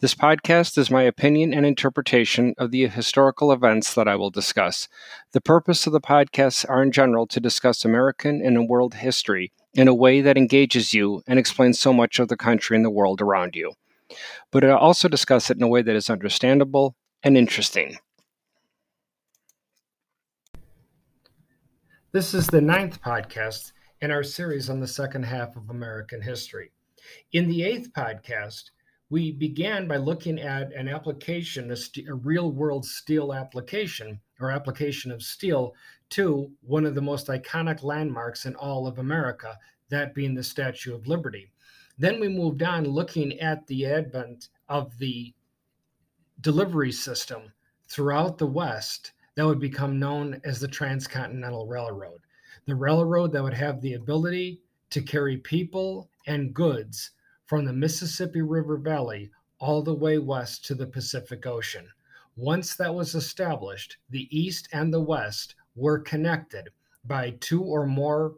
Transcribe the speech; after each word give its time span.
This 0.00 0.14
podcast 0.14 0.78
is 0.78 0.90
my 0.90 1.02
opinion 1.02 1.52
and 1.52 1.66
interpretation 1.66 2.54
of 2.58 2.70
the 2.70 2.86
historical 2.86 3.52
events 3.52 3.94
that 3.94 4.08
I 4.08 4.16
will 4.16 4.30
discuss. 4.30 4.88
The 5.32 5.40
purpose 5.40 5.86
of 5.86 5.92
the 5.92 6.00
podcasts 6.00 6.68
are 6.68 6.82
in 6.82 6.92
general 6.92 7.26
to 7.28 7.40
discuss 7.40 7.84
American 7.84 8.40
and 8.44 8.68
world 8.68 8.94
history 8.94 9.52
in 9.74 9.88
a 9.88 9.94
way 9.94 10.20
that 10.20 10.38
engages 10.38 10.94
you 10.94 11.22
and 11.26 11.38
explains 11.38 11.78
so 11.78 11.92
much 11.92 12.18
of 12.18 12.28
the 12.28 12.36
country 12.36 12.76
and 12.76 12.84
the 12.84 12.90
world 12.90 13.20
around 13.20 13.56
you 13.56 13.74
but 14.50 14.64
I 14.64 14.70
also 14.70 15.08
discuss 15.08 15.50
it 15.50 15.56
in 15.56 15.62
a 15.62 15.68
way 15.68 15.82
that 15.82 15.96
is 15.96 16.10
understandable 16.10 16.96
and 17.22 17.36
interesting. 17.36 17.98
This 22.12 22.34
is 22.34 22.46
the 22.46 22.60
ninth 22.60 23.02
podcast 23.02 23.72
in 24.00 24.10
our 24.10 24.22
series 24.22 24.70
on 24.70 24.80
the 24.80 24.86
second 24.86 25.24
half 25.24 25.56
of 25.56 25.70
American 25.70 26.22
history. 26.22 26.70
In 27.32 27.48
the 27.48 27.64
eighth 27.64 27.92
podcast, 27.92 28.70
we 29.14 29.30
began 29.30 29.86
by 29.86 29.96
looking 29.96 30.40
at 30.40 30.72
an 30.72 30.88
application, 30.88 31.70
a, 31.70 31.76
st- 31.76 32.08
a 32.08 32.14
real 32.14 32.50
world 32.50 32.84
steel 32.84 33.32
application 33.32 34.18
or 34.40 34.50
application 34.50 35.12
of 35.12 35.22
steel 35.22 35.72
to 36.10 36.50
one 36.62 36.84
of 36.84 36.96
the 36.96 37.00
most 37.00 37.28
iconic 37.28 37.84
landmarks 37.84 38.44
in 38.44 38.56
all 38.56 38.88
of 38.88 38.98
America, 38.98 39.56
that 39.88 40.16
being 40.16 40.34
the 40.34 40.42
Statue 40.42 40.92
of 40.92 41.06
Liberty. 41.06 41.52
Then 41.96 42.18
we 42.18 42.26
moved 42.26 42.64
on 42.64 42.86
looking 42.86 43.38
at 43.38 43.64
the 43.68 43.86
advent 43.86 44.48
of 44.68 44.98
the 44.98 45.32
delivery 46.40 46.90
system 46.90 47.52
throughout 47.86 48.36
the 48.36 48.48
West 48.48 49.12
that 49.36 49.46
would 49.46 49.60
become 49.60 50.00
known 50.00 50.40
as 50.42 50.58
the 50.58 50.66
Transcontinental 50.66 51.68
Railroad. 51.68 52.22
The 52.66 52.74
railroad 52.74 53.30
that 53.30 53.44
would 53.44 53.54
have 53.54 53.80
the 53.80 53.94
ability 53.94 54.60
to 54.90 55.00
carry 55.00 55.36
people 55.36 56.10
and 56.26 56.52
goods 56.52 57.12
from 57.46 57.64
the 57.64 57.72
Mississippi 57.72 58.42
River 58.42 58.76
Valley 58.76 59.30
all 59.58 59.82
the 59.82 59.94
way 59.94 60.18
west 60.18 60.64
to 60.66 60.74
the 60.74 60.86
Pacific 60.86 61.46
Ocean. 61.46 61.88
Once 62.36 62.74
that 62.74 62.94
was 62.94 63.14
established, 63.14 63.96
the 64.10 64.28
East 64.36 64.68
and 64.72 64.92
the 64.92 65.00
West 65.00 65.54
were 65.76 65.98
connected 65.98 66.68
by 67.04 67.30
two 67.40 67.62
or 67.62 67.86
more 67.86 68.34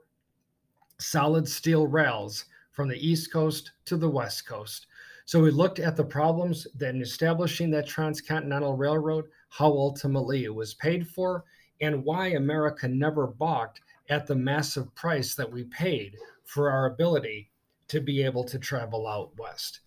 solid 0.99 1.49
steel 1.49 1.87
rails 1.87 2.47
from 2.73 2.89
the 2.89 3.07
East 3.09 3.33
Coast 3.33 3.73
to 3.85 3.97
the 3.97 4.11
West 4.11 4.47
Coast. 4.47 4.87
So 5.25 5.41
we 5.41 5.51
looked 5.51 5.79
at 5.79 5.97
the 5.97 6.05
problems 6.05 6.67
in 6.81 7.01
establishing 7.01 7.71
that 7.71 7.87
transcontinental 7.87 8.77
railroad, 8.77 9.25
how 9.49 9.67
ultimately 9.67 10.45
it 10.45 10.55
was 10.55 10.75
paid 10.75 11.09
for, 11.09 11.45
and 11.81 12.05
why 12.05 12.29
America 12.29 12.87
never 12.87 13.27
balked 13.27 13.81
at 14.09 14.27
the 14.27 14.35
massive 14.35 14.95
price 14.95 15.35
that 15.35 15.51
we 15.51 15.65
paid 15.65 16.17
for 16.45 16.71
our 16.71 16.87
ability 16.87 17.51
to 17.89 18.01
be 18.01 18.23
able 18.23 18.45
to 18.45 18.59
travel 18.59 19.07
out 19.07 19.37
west. 19.39 19.81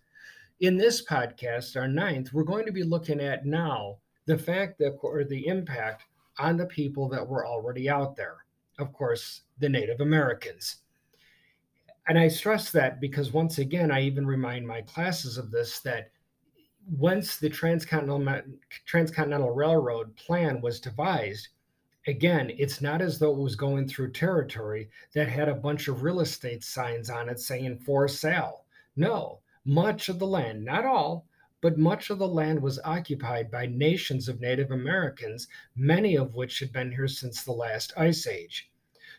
In 0.59 0.77
this 0.77 1.05
podcast, 1.05 1.79
our 1.79 1.87
ninth, 1.87 2.33
we're 2.33 2.43
going 2.43 2.65
to 2.65 2.71
be 2.71 2.83
looking 2.83 3.19
at 3.21 3.45
now 3.45 3.97
the 4.25 4.37
fact 4.37 4.77
that, 4.79 4.97
or 5.01 5.23
the 5.23 5.47
impact 5.47 6.03
on 6.37 6.57
the 6.57 6.65
people 6.65 7.09
that 7.09 7.27
were 7.27 7.45
already 7.45 7.89
out 7.89 8.15
there. 8.15 8.37
Of 8.77 8.93
course, 8.93 9.41
the 9.59 9.69
Native 9.69 10.01
Americans 10.01 10.77
and 12.09 12.17
I 12.17 12.27
stress 12.27 12.71
that 12.71 12.99
because 12.99 13.33
once 13.33 13.59
again, 13.59 13.91
I 13.91 14.01
even 14.01 14.25
remind 14.25 14.67
my 14.67 14.81
classes 14.81 15.37
of 15.37 15.51
this 15.51 15.79
that 15.81 16.09
once 16.97 17.37
the 17.37 17.49
transcontinental 17.49 18.41
transcontinental 18.85 19.51
railroad 19.51 20.15
plan 20.15 20.59
was 20.59 20.79
devised, 20.79 21.49
again, 22.07 22.51
it's 22.57 22.81
not 22.81 23.01
as 23.01 23.19
though 23.19 23.31
it 23.31 23.39
was 23.39 23.55
going 23.55 23.87
through 23.87 24.11
territory 24.11 24.89
that 25.13 25.27
had 25.27 25.49
a 25.49 25.55
bunch 25.55 25.87
of 25.87 26.03
real 26.03 26.21
estate 26.21 26.63
signs 26.63 27.09
on 27.09 27.29
it 27.29 27.39
saying 27.39 27.77
for 27.79 28.07
sale. 28.07 28.65
No, 28.95 29.39
much 29.65 30.09
of 30.09 30.19
the 30.19 30.27
land, 30.27 30.63
not 30.63 30.85
all, 30.85 31.27
but 31.61 31.77
much 31.77 32.09
of 32.09 32.19
the 32.19 32.27
land 32.27 32.61
was 32.61 32.79
occupied 32.85 33.51
by 33.51 33.65
nations 33.65 34.29
of 34.29 34.39
Native 34.39 34.71
Americans, 34.71 35.47
many 35.75 36.15
of 36.15 36.35
which 36.35 36.59
had 36.59 36.71
been 36.71 36.91
here 36.91 37.07
since 37.07 37.43
the 37.43 37.51
last 37.51 37.91
ice 37.97 38.25
age. 38.25 38.71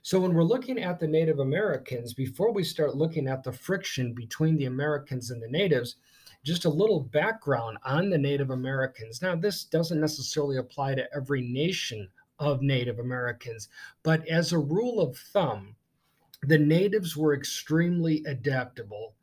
So 0.02 0.18
when 0.18 0.32
we're 0.32 0.42
looking 0.42 0.78
at 0.78 0.98
the 0.98 1.06
Native 1.06 1.38
Americans, 1.38 2.14
before 2.14 2.52
we 2.52 2.64
start 2.64 2.96
looking 2.96 3.28
at 3.28 3.42
the 3.44 3.52
friction 3.52 4.14
between 4.14 4.56
the 4.56 4.64
Americans 4.64 5.30
and 5.30 5.42
the 5.42 5.48
natives, 5.48 5.96
just 6.42 6.64
a 6.64 6.70
little 6.70 7.00
background 7.00 7.76
on 7.84 8.08
the 8.08 8.16
Native 8.16 8.48
Americans. 8.48 9.20
Now, 9.20 9.36
this 9.36 9.64
doesn't 9.64 10.00
necessarily 10.00 10.56
apply 10.56 10.94
to 10.94 11.14
every 11.14 11.42
nation 11.42 12.08
of 12.40 12.62
Native 12.62 12.98
Americans, 12.98 13.68
but 14.02 14.26
as 14.26 14.52
a 14.52 14.58
rule 14.58 15.00
of 15.00 15.16
thumb, 15.16 15.76
the 16.42 16.58
natives 16.58 17.16
were 17.16 17.34
extremely 17.34 18.24
adaptable 18.24 19.14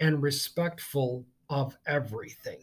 and 0.00 0.20
respectful 0.20 1.24
of 1.48 1.78
everything. 1.86 2.58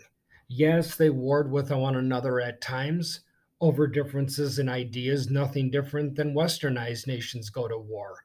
Yes, 0.50 0.96
they 0.96 1.10
warred 1.10 1.50
with 1.50 1.72
one 1.72 1.96
another 1.96 2.42
at 2.42 2.62
times, 2.62 3.22
over 3.60 3.88
differences 3.88 4.60
in 4.60 4.70
ideas, 4.70 5.30
nothing 5.30 5.72
different 5.72 6.16
than 6.16 6.36
westernized 6.36 7.08
nations 7.08 7.50
go 7.50 7.68
to 7.68 7.78
war. 7.78 8.24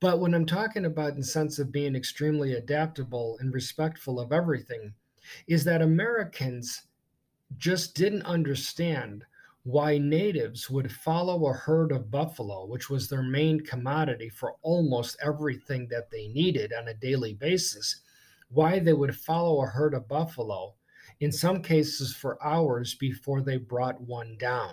But 0.00 0.20
when 0.20 0.34
I'm 0.34 0.46
talking 0.46 0.84
about 0.84 1.14
in 1.14 1.22
sense 1.22 1.58
of 1.58 1.72
being 1.72 1.96
extremely 1.96 2.54
adaptable 2.54 3.38
and 3.40 3.52
respectful 3.52 4.20
of 4.20 4.32
everything, 4.32 4.94
is 5.46 5.64
that 5.64 5.82
Americans 5.82 6.82
just 7.56 7.94
didn't 7.94 8.22
understand 8.22 9.24
why 9.66 9.98
natives 9.98 10.70
would 10.70 10.92
follow 10.92 11.48
a 11.48 11.52
herd 11.52 11.90
of 11.90 12.08
buffalo, 12.08 12.64
which 12.66 12.88
was 12.88 13.08
their 13.08 13.24
main 13.24 13.58
commodity 13.58 14.28
for 14.28 14.54
almost 14.62 15.16
everything 15.20 15.88
that 15.88 16.08
they 16.08 16.28
needed 16.28 16.72
on 16.72 16.86
a 16.86 16.94
daily 16.94 17.34
basis, 17.34 18.02
why 18.48 18.78
they 18.78 18.92
would 18.92 19.16
follow 19.16 19.60
a 19.60 19.66
herd 19.66 19.92
of 19.92 20.06
buffalo 20.06 20.72
in 21.18 21.32
some 21.32 21.60
cases 21.60 22.14
for 22.14 22.40
hours 22.46 22.94
before 22.94 23.40
they 23.40 23.56
brought 23.56 24.00
one 24.00 24.36
down. 24.38 24.72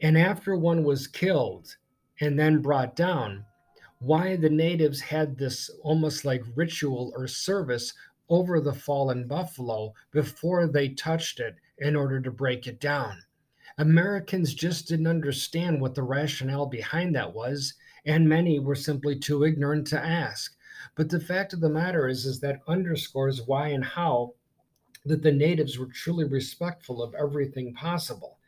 And 0.00 0.16
after 0.16 0.56
one 0.56 0.82
was 0.82 1.06
killed 1.06 1.76
and 2.18 2.38
then 2.38 2.62
brought 2.62 2.96
down, 2.96 3.44
why 3.98 4.34
the 4.36 4.48
natives 4.48 4.98
had 4.98 5.36
this 5.36 5.68
almost 5.82 6.24
like 6.24 6.42
ritual 6.54 7.12
or 7.14 7.28
service 7.28 7.92
over 8.30 8.62
the 8.62 8.72
fallen 8.72 9.28
buffalo 9.28 9.92
before 10.10 10.66
they 10.66 10.88
touched 10.88 11.38
it 11.38 11.56
in 11.80 11.94
order 11.94 12.18
to 12.18 12.30
break 12.30 12.66
it 12.66 12.80
down. 12.80 13.22
Americans 13.78 14.54
just 14.54 14.88
didn't 14.88 15.06
understand 15.06 15.80
what 15.80 15.94
the 15.94 16.02
rationale 16.02 16.64
behind 16.64 17.14
that 17.14 17.34
was, 17.34 17.74
and 18.06 18.26
many 18.26 18.58
were 18.58 18.74
simply 18.74 19.18
too 19.18 19.44
ignorant 19.44 19.86
to 19.88 20.00
ask. 20.00 20.56
But 20.94 21.10
the 21.10 21.20
fact 21.20 21.52
of 21.52 21.60
the 21.60 21.68
matter 21.68 22.08
is, 22.08 22.24
is 22.24 22.40
that 22.40 22.62
underscores 22.66 23.42
why 23.46 23.68
and 23.68 23.84
how 23.84 24.32
that 25.04 25.22
the 25.22 25.32
natives 25.32 25.78
were 25.78 25.86
truly 25.86 26.24
respectful 26.24 27.02
of 27.02 27.14
everything 27.14 27.74
possible. 27.74 28.38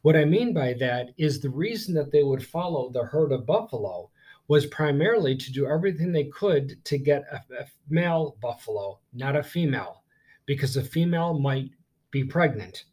What 0.00 0.16
I 0.16 0.24
mean 0.24 0.54
by 0.54 0.72
that 0.80 1.10
is 1.18 1.40
the 1.40 1.50
reason 1.50 1.94
that 1.94 2.10
they 2.10 2.22
would 2.22 2.44
follow 2.44 2.88
the 2.88 3.04
herd 3.04 3.32
of 3.32 3.44
buffalo 3.44 4.10
was 4.48 4.64
primarily 4.66 5.36
to 5.36 5.52
do 5.52 5.66
everything 5.66 6.10
they 6.10 6.24
could 6.24 6.82
to 6.86 6.96
get 6.96 7.24
a, 7.30 7.36
a 7.54 7.66
male 7.90 8.36
buffalo, 8.40 8.98
not 9.12 9.36
a 9.36 9.42
female, 9.42 10.02
because 10.46 10.76
a 10.76 10.82
female 10.82 11.38
might 11.38 11.70
be 12.10 12.24
pregnant. 12.24 12.84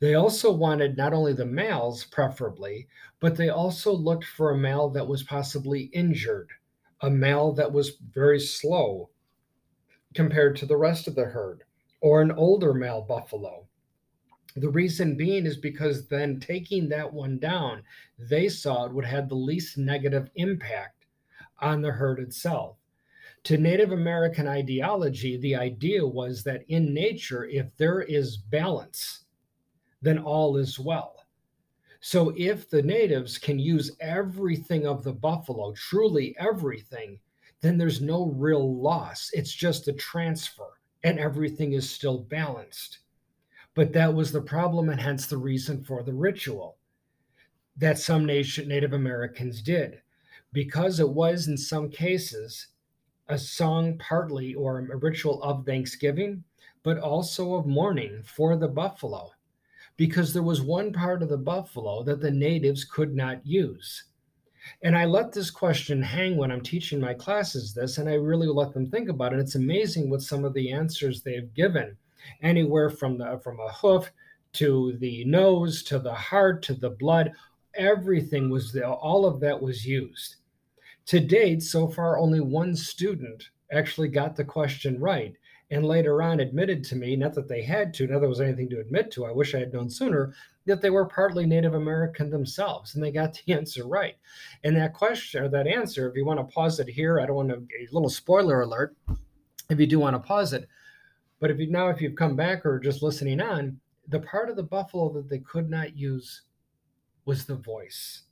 They 0.00 0.14
also 0.14 0.52
wanted 0.52 0.96
not 0.96 1.12
only 1.12 1.32
the 1.32 1.46
males, 1.46 2.04
preferably, 2.04 2.88
but 3.20 3.36
they 3.36 3.48
also 3.48 3.92
looked 3.92 4.24
for 4.24 4.50
a 4.50 4.58
male 4.58 4.88
that 4.90 5.06
was 5.06 5.22
possibly 5.22 5.84
injured, 5.92 6.50
a 7.00 7.10
male 7.10 7.52
that 7.52 7.72
was 7.72 7.98
very 8.12 8.40
slow 8.40 9.10
compared 10.14 10.56
to 10.56 10.66
the 10.66 10.76
rest 10.76 11.06
of 11.06 11.14
the 11.14 11.24
herd 11.26 11.62
or 12.00 12.22
an 12.22 12.32
older 12.32 12.72
male 12.72 13.02
buffalo. 13.02 13.66
The 14.56 14.70
reason 14.70 15.16
being 15.16 15.44
is 15.44 15.58
because 15.58 16.08
then 16.08 16.40
taking 16.40 16.88
that 16.88 17.12
one 17.12 17.38
down, 17.38 17.82
they 18.18 18.48
saw 18.48 18.86
it 18.86 18.94
would 18.94 19.04
have 19.04 19.28
the 19.28 19.34
least 19.34 19.76
negative 19.76 20.30
impact 20.36 21.04
on 21.60 21.82
the 21.82 21.92
herd 21.92 22.20
itself. 22.20 22.78
To 23.44 23.58
Native 23.58 23.92
American 23.92 24.48
ideology, 24.48 25.36
the 25.36 25.54
idea 25.54 26.06
was 26.06 26.42
that 26.44 26.64
in 26.68 26.94
nature, 26.94 27.44
if 27.44 27.66
there 27.76 28.00
is 28.00 28.38
balance, 28.38 29.25
then 30.06 30.18
all 30.18 30.56
is 30.56 30.78
well. 30.78 31.26
So 32.00 32.32
if 32.36 32.70
the 32.70 32.82
natives 32.82 33.38
can 33.38 33.58
use 33.58 33.96
everything 33.98 34.86
of 34.86 35.02
the 35.02 35.12
buffalo, 35.12 35.72
truly 35.72 36.36
everything, 36.38 37.18
then 37.60 37.76
there's 37.76 38.00
no 38.00 38.26
real 38.36 38.80
loss. 38.80 39.30
It's 39.32 39.52
just 39.52 39.88
a 39.88 39.92
transfer 39.92 40.68
and 41.02 41.18
everything 41.18 41.72
is 41.72 41.90
still 41.90 42.18
balanced. 42.18 43.00
But 43.74 43.92
that 43.94 44.14
was 44.14 44.30
the 44.30 44.40
problem, 44.40 44.88
and 44.90 45.00
hence 45.00 45.26
the 45.26 45.38
reason 45.38 45.82
for 45.82 46.02
the 46.02 46.14
ritual 46.14 46.78
that 47.76 47.98
some 47.98 48.24
nation, 48.24 48.68
Native 48.68 48.92
Americans 48.92 49.60
did. 49.60 50.00
because 50.52 51.00
it 51.00 51.10
was 51.10 51.48
in 51.48 51.56
some 51.58 51.90
cases 51.90 52.68
a 53.28 53.36
song 53.36 53.98
partly 53.98 54.54
or 54.54 54.78
a 54.78 54.96
ritual 54.96 55.42
of 55.42 55.66
Thanksgiving, 55.66 56.42
but 56.82 56.98
also 56.98 57.54
of 57.54 57.66
mourning 57.66 58.22
for 58.24 58.56
the 58.56 58.68
buffalo, 58.68 59.30
because 59.96 60.32
there 60.32 60.42
was 60.42 60.60
one 60.60 60.92
part 60.92 61.22
of 61.22 61.28
the 61.28 61.38
buffalo 61.38 62.02
that 62.02 62.20
the 62.20 62.30
natives 62.30 62.84
could 62.84 63.14
not 63.14 63.46
use. 63.46 64.04
And 64.82 64.96
I 64.96 65.04
let 65.04 65.32
this 65.32 65.50
question 65.50 66.02
hang 66.02 66.36
when 66.36 66.50
I'm 66.50 66.60
teaching 66.60 67.00
my 67.00 67.14
classes 67.14 67.72
this, 67.72 67.98
and 67.98 68.08
I 68.08 68.14
really 68.14 68.48
let 68.48 68.72
them 68.74 68.90
think 68.90 69.08
about 69.08 69.32
it. 69.32 69.38
It's 69.38 69.54
amazing 69.54 70.10
what 70.10 70.22
some 70.22 70.44
of 70.44 70.54
the 70.54 70.72
answers 70.72 71.22
they've 71.22 71.52
given, 71.54 71.96
anywhere 72.42 72.90
from 72.90 73.16
the 73.16 73.40
from 73.42 73.60
a 73.60 73.72
hoof 73.72 74.10
to 74.54 74.96
the 74.98 75.24
nose 75.24 75.82
to 75.84 75.98
the 75.98 76.14
heart 76.14 76.62
to 76.64 76.74
the 76.74 76.90
blood, 76.90 77.32
everything 77.74 78.50
was 78.50 78.72
there. 78.72 78.88
All 78.88 79.24
of 79.24 79.38
that 79.40 79.60
was 79.60 79.86
used. 79.86 80.36
To 81.06 81.20
date, 81.20 81.62
so 81.62 81.86
far, 81.86 82.18
only 82.18 82.40
one 82.40 82.74
student 82.74 83.50
actually 83.70 84.08
got 84.08 84.34
the 84.34 84.44
question 84.44 84.98
right 84.98 85.36
and 85.70 85.84
later 85.84 86.22
on 86.22 86.40
admitted 86.40 86.84
to 86.84 86.96
me, 86.96 87.16
not 87.16 87.34
that 87.34 87.48
they 87.48 87.62
had 87.62 87.92
to, 87.94 88.06
not 88.06 88.14
that 88.14 88.20
there 88.20 88.28
was 88.28 88.40
anything 88.40 88.68
to 88.70 88.80
admit 88.80 89.10
to, 89.12 89.26
I 89.26 89.32
wish 89.32 89.54
I 89.54 89.58
had 89.58 89.72
known 89.72 89.90
sooner, 89.90 90.34
that 90.66 90.80
they 90.80 90.90
were 90.90 91.06
partly 91.06 91.46
Native 91.46 91.74
American 91.74 92.30
themselves, 92.30 92.94
and 92.94 93.02
they 93.02 93.10
got 93.10 93.34
the 93.34 93.52
answer 93.52 93.86
right. 93.86 94.16
And 94.64 94.76
that 94.76 94.94
question 94.94 95.42
or 95.42 95.48
that 95.48 95.66
answer, 95.66 96.08
if 96.08 96.16
you 96.16 96.24
want 96.24 96.38
to 96.38 96.54
pause 96.54 96.78
it 96.78 96.88
here, 96.88 97.20
I 97.20 97.26
don't 97.26 97.36
want 97.36 97.48
to 97.48 97.56
a 97.56 97.92
little 97.92 98.10
spoiler 98.10 98.62
alert. 98.62 98.96
If 99.68 99.80
you 99.80 99.86
do 99.86 99.98
want 99.98 100.14
to 100.14 100.20
pause 100.20 100.52
it, 100.52 100.68
but 101.40 101.50
if 101.50 101.58
you 101.58 101.68
now 101.68 101.88
if 101.88 102.00
you've 102.00 102.14
come 102.14 102.36
back 102.36 102.64
or 102.64 102.78
just 102.78 103.02
listening 103.02 103.40
on, 103.40 103.80
the 104.08 104.20
part 104.20 104.48
of 104.48 104.56
the 104.56 104.62
buffalo 104.62 105.12
that 105.14 105.28
they 105.28 105.40
could 105.40 105.68
not 105.68 105.96
use 105.96 106.42
was 107.24 107.44
the 107.44 107.56
voice 107.56 108.22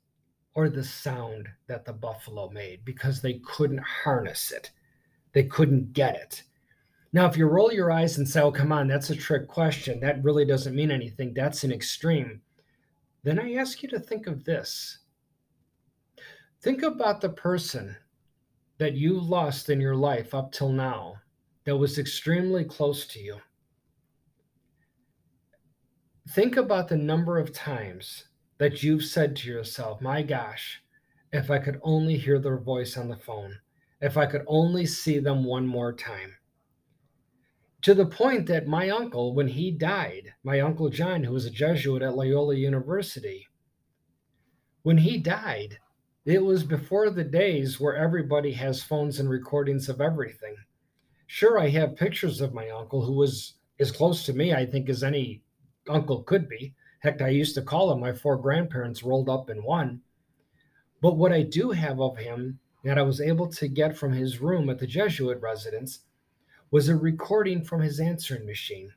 or 0.54 0.68
the 0.68 0.84
sound 0.84 1.48
that 1.66 1.84
the 1.84 1.92
buffalo 1.92 2.48
made 2.50 2.84
because 2.84 3.20
they 3.20 3.40
couldn't 3.44 3.82
harness 3.82 4.52
it. 4.52 4.70
They 5.32 5.42
couldn't 5.42 5.92
get 5.92 6.14
it. 6.14 6.44
Now, 7.14 7.26
if 7.26 7.36
you 7.36 7.46
roll 7.46 7.72
your 7.72 7.92
eyes 7.92 8.18
and 8.18 8.28
say, 8.28 8.40
oh, 8.40 8.50
come 8.50 8.72
on, 8.72 8.88
that's 8.88 9.10
a 9.10 9.14
trick 9.14 9.46
question, 9.46 10.00
that 10.00 10.24
really 10.24 10.44
doesn't 10.44 10.74
mean 10.74 10.90
anything, 10.90 11.32
that's 11.32 11.62
an 11.62 11.70
extreme, 11.70 12.42
then 13.22 13.38
I 13.38 13.54
ask 13.54 13.84
you 13.84 13.88
to 13.90 14.00
think 14.00 14.26
of 14.26 14.42
this. 14.42 14.98
Think 16.60 16.82
about 16.82 17.20
the 17.20 17.28
person 17.28 17.94
that 18.78 18.94
you 18.94 19.20
lost 19.20 19.70
in 19.70 19.80
your 19.80 19.94
life 19.94 20.34
up 20.34 20.50
till 20.50 20.70
now 20.70 21.14
that 21.64 21.76
was 21.76 22.00
extremely 22.00 22.64
close 22.64 23.06
to 23.06 23.20
you. 23.20 23.36
Think 26.30 26.56
about 26.56 26.88
the 26.88 26.96
number 26.96 27.38
of 27.38 27.52
times 27.52 28.24
that 28.58 28.82
you've 28.82 29.04
said 29.04 29.36
to 29.36 29.48
yourself, 29.48 30.00
My 30.00 30.20
gosh, 30.20 30.82
if 31.32 31.48
I 31.48 31.60
could 31.60 31.78
only 31.84 32.16
hear 32.16 32.40
their 32.40 32.58
voice 32.58 32.96
on 32.96 33.08
the 33.08 33.16
phone, 33.16 33.56
if 34.00 34.16
I 34.16 34.26
could 34.26 34.42
only 34.48 34.84
see 34.84 35.20
them 35.20 35.44
one 35.44 35.64
more 35.64 35.92
time. 35.92 36.34
To 37.84 37.92
the 37.92 38.06
point 38.06 38.46
that 38.46 38.66
my 38.66 38.88
uncle, 38.88 39.34
when 39.34 39.46
he 39.46 39.70
died, 39.70 40.32
my 40.42 40.60
uncle 40.60 40.88
John, 40.88 41.22
who 41.22 41.34
was 41.34 41.44
a 41.44 41.50
Jesuit 41.50 42.00
at 42.00 42.16
Loyola 42.16 42.54
University, 42.54 43.46
when 44.84 44.96
he 44.96 45.18
died, 45.18 45.76
it 46.24 46.42
was 46.42 46.64
before 46.64 47.10
the 47.10 47.24
days 47.24 47.78
where 47.78 47.94
everybody 47.94 48.52
has 48.52 48.82
phones 48.82 49.20
and 49.20 49.28
recordings 49.28 49.90
of 49.90 50.00
everything. 50.00 50.56
Sure, 51.26 51.58
I 51.58 51.68
have 51.68 51.94
pictures 51.94 52.40
of 52.40 52.54
my 52.54 52.70
uncle 52.70 53.04
who 53.04 53.12
was 53.12 53.56
as 53.78 53.92
close 53.92 54.24
to 54.24 54.32
me, 54.32 54.54
I 54.54 54.64
think, 54.64 54.88
as 54.88 55.04
any 55.04 55.42
uncle 55.86 56.22
could 56.22 56.48
be. 56.48 56.74
Heck, 57.00 57.20
I 57.20 57.28
used 57.28 57.54
to 57.56 57.60
call 57.60 57.92
him 57.92 58.00
my 58.00 58.14
four 58.14 58.38
grandparents 58.38 59.02
rolled 59.02 59.28
up 59.28 59.50
in 59.50 59.62
one. 59.62 60.00
But 61.02 61.18
what 61.18 61.34
I 61.34 61.42
do 61.42 61.70
have 61.72 62.00
of 62.00 62.16
him 62.16 62.58
that 62.82 62.96
I 62.96 63.02
was 63.02 63.20
able 63.20 63.48
to 63.48 63.68
get 63.68 63.94
from 63.94 64.14
his 64.14 64.40
room 64.40 64.70
at 64.70 64.78
the 64.78 64.86
Jesuit 64.86 65.38
residence 65.42 66.00
was 66.74 66.88
a 66.88 66.96
recording 66.96 67.62
from 67.62 67.80
his 67.80 68.00
answering 68.00 68.44
machine 68.44 68.92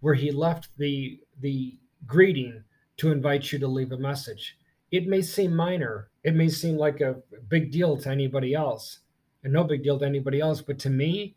where 0.00 0.14
he 0.14 0.30
left 0.30 0.70
the 0.78 1.20
the 1.40 1.78
greeting 2.06 2.64
to 2.96 3.12
invite 3.12 3.52
you 3.52 3.58
to 3.58 3.68
leave 3.68 3.92
a 3.92 3.98
message. 3.98 4.56
It 4.90 5.06
may 5.06 5.20
seem 5.20 5.54
minor, 5.54 6.08
it 6.22 6.34
may 6.34 6.48
seem 6.48 6.78
like 6.78 7.02
a 7.02 7.20
big 7.48 7.70
deal 7.70 7.98
to 7.98 8.08
anybody 8.08 8.54
else, 8.54 9.00
and 9.42 9.52
no 9.52 9.64
big 9.64 9.82
deal 9.82 9.98
to 9.98 10.06
anybody 10.06 10.40
else, 10.40 10.62
but 10.62 10.78
to 10.78 10.88
me, 10.88 11.36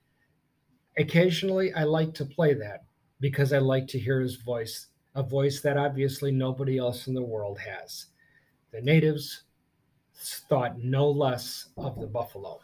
occasionally 0.98 1.74
I 1.74 1.84
like 1.84 2.14
to 2.14 2.24
play 2.24 2.54
that 2.54 2.86
because 3.20 3.52
I 3.52 3.58
like 3.58 3.88
to 3.88 4.00
hear 4.00 4.22
his 4.22 4.38
voice 4.38 4.88
a 5.16 5.22
voice 5.22 5.60
that 5.60 5.76
obviously 5.76 6.32
nobody 6.32 6.78
else 6.78 7.08
in 7.08 7.14
the 7.14 7.22
world 7.22 7.60
has. 7.60 8.06
The 8.72 8.80
natives 8.80 9.44
thought 10.16 10.82
no 10.82 11.10
less 11.10 11.72
of 11.76 12.00
the 12.00 12.08
buffalo. 12.08 12.62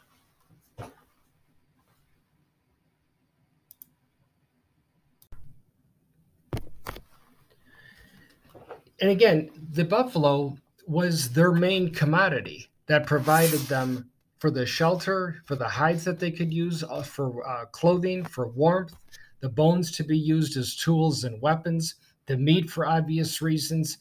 And 9.00 9.10
again, 9.10 9.50
the 9.72 9.86
buffalo 9.86 10.58
was 10.88 11.30
their 11.30 11.52
main 11.52 11.94
commodity 11.94 12.68
that 12.88 13.08
provided 13.08 13.60
them 13.62 14.10
for 14.40 14.52
the 14.52 14.66
shelter, 14.66 15.42
for 15.46 15.56
the 15.56 15.68
hides 15.68 16.04
that 16.04 16.20
they 16.20 16.32
could 16.32 16.54
use, 16.54 16.84
uh, 16.84 17.02
for 17.02 17.48
uh, 17.48 17.66
clothing, 17.68 18.26
for 18.26 18.48
warmth, 18.48 18.94
the 19.40 19.50
bones 19.50 19.92
to 19.92 20.04
be 20.04 20.18
used 20.18 20.58
as 20.58 20.76
tools 20.76 21.24
and 21.24 21.42
weapons 21.42 21.96
the 22.26 22.38
meat 22.38 22.70
for 22.70 22.86
obvious 22.86 23.42
reasons. 23.42 23.98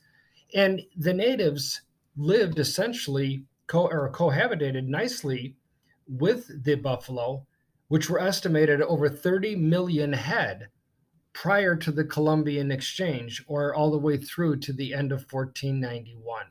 And 0.55 0.83
the 0.97 1.15
natives 1.15 1.83
lived 2.17 2.59
essentially 2.59 3.45
co- 3.67 3.89
or 3.89 4.11
cohabitated 4.13 4.87
nicely 4.87 5.57
with 6.07 6.65
the 6.65 6.75
buffalo, 6.75 7.47
which 7.89 8.11
were 8.11 8.21
estimated 8.21 8.81
at 8.81 8.87
over 8.87 9.09
30 9.09 9.57
million 9.57 10.13
head 10.13 10.69
prior 11.33 11.75
to 11.77 11.91
the 11.91 12.05
Columbian 12.05 12.71
Exchange, 12.71 13.45
or 13.47 13.75
all 13.75 13.91
the 13.91 13.99
way 13.99 14.17
through 14.17 14.57
to 14.57 14.73
the 14.73 14.95
end 14.95 15.13
of 15.13 15.27
1491. 15.31 16.47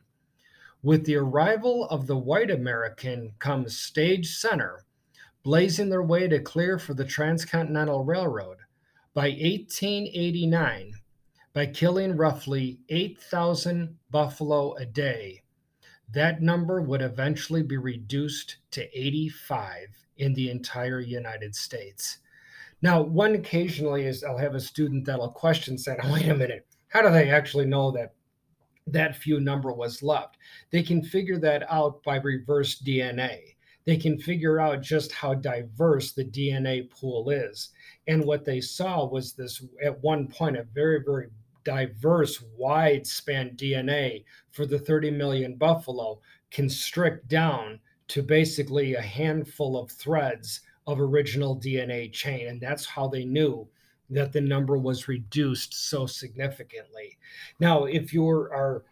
With 0.83 1.06
the 1.06 1.16
arrival 1.16 1.88
of 1.89 2.07
the 2.07 2.18
white 2.18 2.50
American 2.50 3.33
comes 3.39 3.78
stage 3.78 4.36
center, 4.36 4.83
blazing 5.44 5.89
their 5.89 6.01
way 6.01 6.28
to 6.28 6.39
clear 6.39 6.80
for 6.80 6.94
the 6.94 7.06
Transcontinental 7.06 8.04
Railroad. 8.04 8.57
By 9.13 9.30
1889, 9.30 10.94
by 11.54 11.66
killing 11.66 12.16
roughly 12.16 12.80
8,000 12.89 13.98
buffalo 14.10 14.74
a 14.75 14.86
day. 14.86 15.44
That 16.10 16.42
number 16.42 16.82
would 16.82 17.01
eventually 17.01 17.62
be 17.62 17.77
reduced 17.77 18.58
to 18.72 18.84
85 18.98 19.89
in 20.17 20.34
the 20.34 20.50
entire 20.50 21.00
United 21.00 21.56
States. 21.56 22.20
Now, 22.82 23.02
one 23.02 23.36
occasionally 23.36 24.06
is 24.06 24.24
I'll 24.24 24.38
have 24.38 24.56
a 24.56 24.60
student 24.60 25.06
that'll 25.06 25.32
question 25.32 25.78
saying, 25.78 26.00
oh, 26.04 26.14
wait 26.14 26.28
a 26.28 26.36
minute, 26.36 26.66
how 26.88 27.02
do 27.02 27.10
they 27.12 27.30
actually 27.30 27.66
know 27.66 27.92
that 27.92 28.14
that 28.88 29.16
few 29.16 29.40
number 29.40 29.72
was 29.72 30.02
left? 30.02 30.38
They 30.72 30.82
can 30.82 31.04
figure 31.04 31.38
that 31.40 31.72
out 31.72 32.02
by 32.04 32.18
reverse 32.18 32.82
DNA. 32.82 33.56
They 33.86 33.98
can 33.98 34.20
figure 34.20 34.60
out 34.60 34.82
just 34.82 35.12
how 35.12 35.34
diverse 35.34 36.12
the 36.12 36.26
DNA 36.26 36.90
pool 36.90 37.30
is. 37.30 37.70
And 38.08 38.26
what 38.26 38.46
they 38.46 38.62
saw 38.62 39.06
was 39.06 39.34
this, 39.34 39.64
at 39.84 40.02
one 40.04 40.28
point, 40.28 40.58
a 40.58 40.64
very, 40.64 41.02
very 41.04 41.28
diverse, 41.64 42.44
wide 42.58 43.06
span 43.06 43.52
DNA 43.56 44.24
for 44.52 44.66
the 44.66 44.80
30 44.80 45.12
million 45.12 45.56
buffalo 45.56 46.20
constrict 46.52 47.28
down 47.28 47.80
to 48.08 48.22
basically 48.22 48.96
a 48.96 49.02
handful 49.02 49.78
of 49.78 49.92
threads 49.92 50.62
of 50.88 51.00
original 51.00 51.60
DNA 51.60 52.12
chain. 52.12 52.48
And 52.48 52.60
that's 52.60 52.86
how 52.86 53.08
they 53.08 53.26
knew 53.26 53.68
that 54.10 54.34
the 54.34 54.42
number 54.42 54.78
was 54.78 55.08
reduced 55.08 55.90
so 55.90 56.06
significantly. 56.06 57.18
Now, 57.60 57.86
if 57.86 58.14
you 58.14 58.28
are 58.28 58.84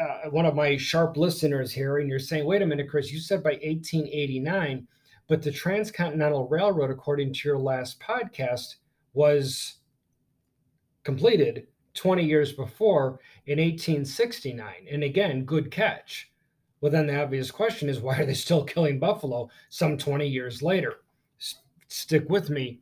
uh, 0.00 0.30
one 0.30 0.46
of 0.46 0.54
my 0.54 0.76
sharp 0.76 1.16
listeners 1.16 1.72
here 1.72 1.98
and 1.98 2.08
you're 2.08 2.18
saying, 2.18 2.44
wait 2.44 2.62
a 2.62 2.66
minute, 2.66 2.88
Chris, 2.88 3.12
you 3.12 3.18
said 3.18 3.42
by 3.42 3.50
1889, 3.50 4.86
but 5.28 5.42
the 5.42 5.50
Transcontinental 5.50 6.48
Railroad, 6.48 6.90
according 6.90 7.32
to 7.32 7.48
your 7.48 7.58
last 7.58 8.00
podcast, 8.00 8.76
was 9.12 9.78
completed 11.02 11.66
20 11.94 12.24
years 12.24 12.52
before 12.52 13.20
in 13.46 13.58
1869. 13.58 14.86
And 14.90 15.02
again, 15.02 15.44
good 15.44 15.70
catch. 15.70 16.30
Well, 16.80 16.92
then 16.92 17.06
the 17.06 17.20
obvious 17.20 17.50
question 17.50 17.88
is 17.88 18.00
why 18.00 18.18
are 18.18 18.26
they 18.26 18.34
still 18.34 18.64
killing 18.64 18.98
buffalo 18.98 19.50
some 19.68 19.98
20 19.98 20.26
years 20.26 20.62
later? 20.62 20.96
Stick 21.90 22.30
with 22.30 22.48
me 22.50 22.80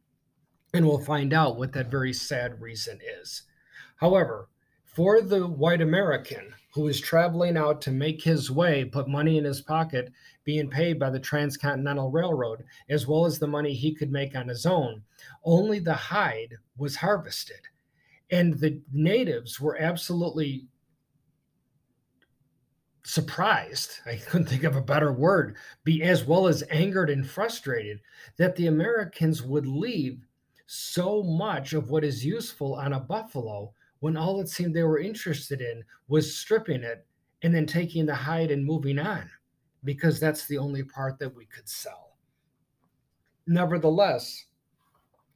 and 0.74 0.86
we'll 0.86 1.00
find 1.00 1.32
out 1.32 1.56
what 1.56 1.72
that 1.72 1.90
very 1.90 2.12
sad 2.12 2.60
reason 2.60 3.00
is. 3.20 3.42
However, 3.96 4.48
for 4.84 5.20
the 5.22 5.46
white 5.46 5.80
American 5.80 6.54
who 6.74 6.86
is 6.88 7.00
traveling 7.00 7.56
out 7.56 7.80
to 7.82 7.90
make 7.90 8.22
his 8.22 8.50
way, 8.50 8.84
put 8.84 9.08
money 9.08 9.38
in 9.38 9.44
his 9.44 9.62
pocket, 9.62 10.12
being 10.44 10.68
paid 10.68 10.98
by 10.98 11.10
the 11.10 11.18
Transcontinental 11.18 12.10
Railroad, 12.10 12.64
as 12.88 13.06
well 13.06 13.24
as 13.24 13.38
the 13.38 13.46
money 13.46 13.72
he 13.72 13.94
could 13.94 14.12
make 14.12 14.36
on 14.36 14.46
his 14.46 14.66
own, 14.66 15.02
only 15.42 15.78
the 15.78 15.94
hide 15.94 16.58
was 16.76 16.96
harvested 16.96 17.60
and 18.30 18.58
the 18.58 18.80
natives 18.92 19.60
were 19.60 19.80
absolutely 19.80 20.66
surprised, 23.04 24.00
I 24.06 24.16
couldn't 24.16 24.48
think 24.48 24.64
of 24.64 24.76
a 24.76 24.80
better 24.80 25.12
word, 25.12 25.56
be 25.84 26.02
as 26.02 26.24
well 26.24 26.46
as 26.46 26.64
angered 26.70 27.10
and 27.10 27.28
frustrated 27.28 28.00
that 28.36 28.56
the 28.56 28.66
Americans 28.66 29.42
would 29.42 29.66
leave 29.66 30.26
so 30.66 31.22
much 31.22 31.72
of 31.72 31.90
what 31.90 32.04
is 32.04 32.24
useful 32.24 32.74
on 32.74 32.92
a 32.92 33.00
buffalo 33.00 33.72
when 34.00 34.16
all 34.16 34.40
it 34.40 34.48
seemed 34.48 34.74
they 34.74 34.82
were 34.82 34.98
interested 34.98 35.60
in 35.60 35.82
was 36.08 36.36
stripping 36.36 36.82
it 36.82 37.06
and 37.42 37.54
then 37.54 37.66
taking 37.66 38.04
the 38.04 38.14
hide 38.14 38.50
and 38.50 38.64
moving 38.64 38.98
on 38.98 39.28
because 39.84 40.20
that's 40.20 40.46
the 40.46 40.58
only 40.58 40.82
part 40.82 41.18
that 41.18 41.34
we 41.34 41.46
could 41.46 41.68
sell. 41.68 42.16
Nevertheless, 43.46 44.44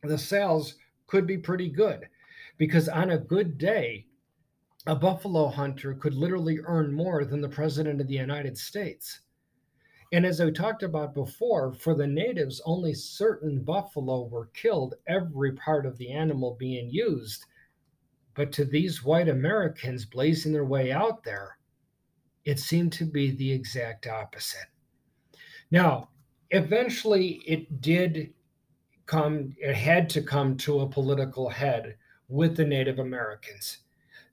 the 0.02 0.18
sales 0.18 0.74
could 1.06 1.26
be 1.26 1.38
pretty 1.38 1.68
good 1.68 2.08
because 2.58 2.88
on 2.88 3.10
a 3.10 3.18
good 3.18 3.56
day, 3.56 4.06
a 4.86 4.96
buffalo 4.96 5.48
hunter 5.48 5.94
could 5.94 6.14
literally 6.14 6.58
earn 6.64 6.92
more 6.92 7.24
than 7.24 7.40
the 7.40 7.48
president 7.48 8.00
of 8.00 8.08
the 8.08 8.14
United 8.14 8.58
States. 8.58 9.20
And 10.12 10.26
as 10.26 10.40
I 10.40 10.50
talked 10.50 10.82
about 10.82 11.14
before, 11.14 11.72
for 11.72 11.94
the 11.94 12.06
natives, 12.06 12.60
only 12.66 12.92
certain 12.92 13.62
buffalo 13.62 14.26
were 14.26 14.50
killed, 14.54 14.94
every 15.06 15.52
part 15.52 15.86
of 15.86 15.96
the 15.96 16.10
animal 16.12 16.56
being 16.58 16.90
used. 16.90 17.46
But 18.34 18.52
to 18.52 18.64
these 18.64 19.04
white 19.04 19.28
Americans 19.28 20.04
blazing 20.04 20.52
their 20.52 20.64
way 20.64 20.90
out 20.90 21.22
there, 21.22 21.58
it 22.44 22.58
seemed 22.58 22.92
to 22.94 23.04
be 23.04 23.30
the 23.30 23.52
exact 23.52 24.06
opposite. 24.06 24.66
Now, 25.70 26.10
eventually 26.50 27.42
it 27.46 27.80
did 27.80 28.34
come, 29.06 29.54
it 29.58 29.76
had 29.76 30.10
to 30.10 30.22
come 30.22 30.56
to 30.58 30.80
a 30.80 30.88
political 30.88 31.48
head 31.48 31.96
with 32.28 32.56
the 32.56 32.64
Native 32.66 32.98
Americans. 32.98 33.78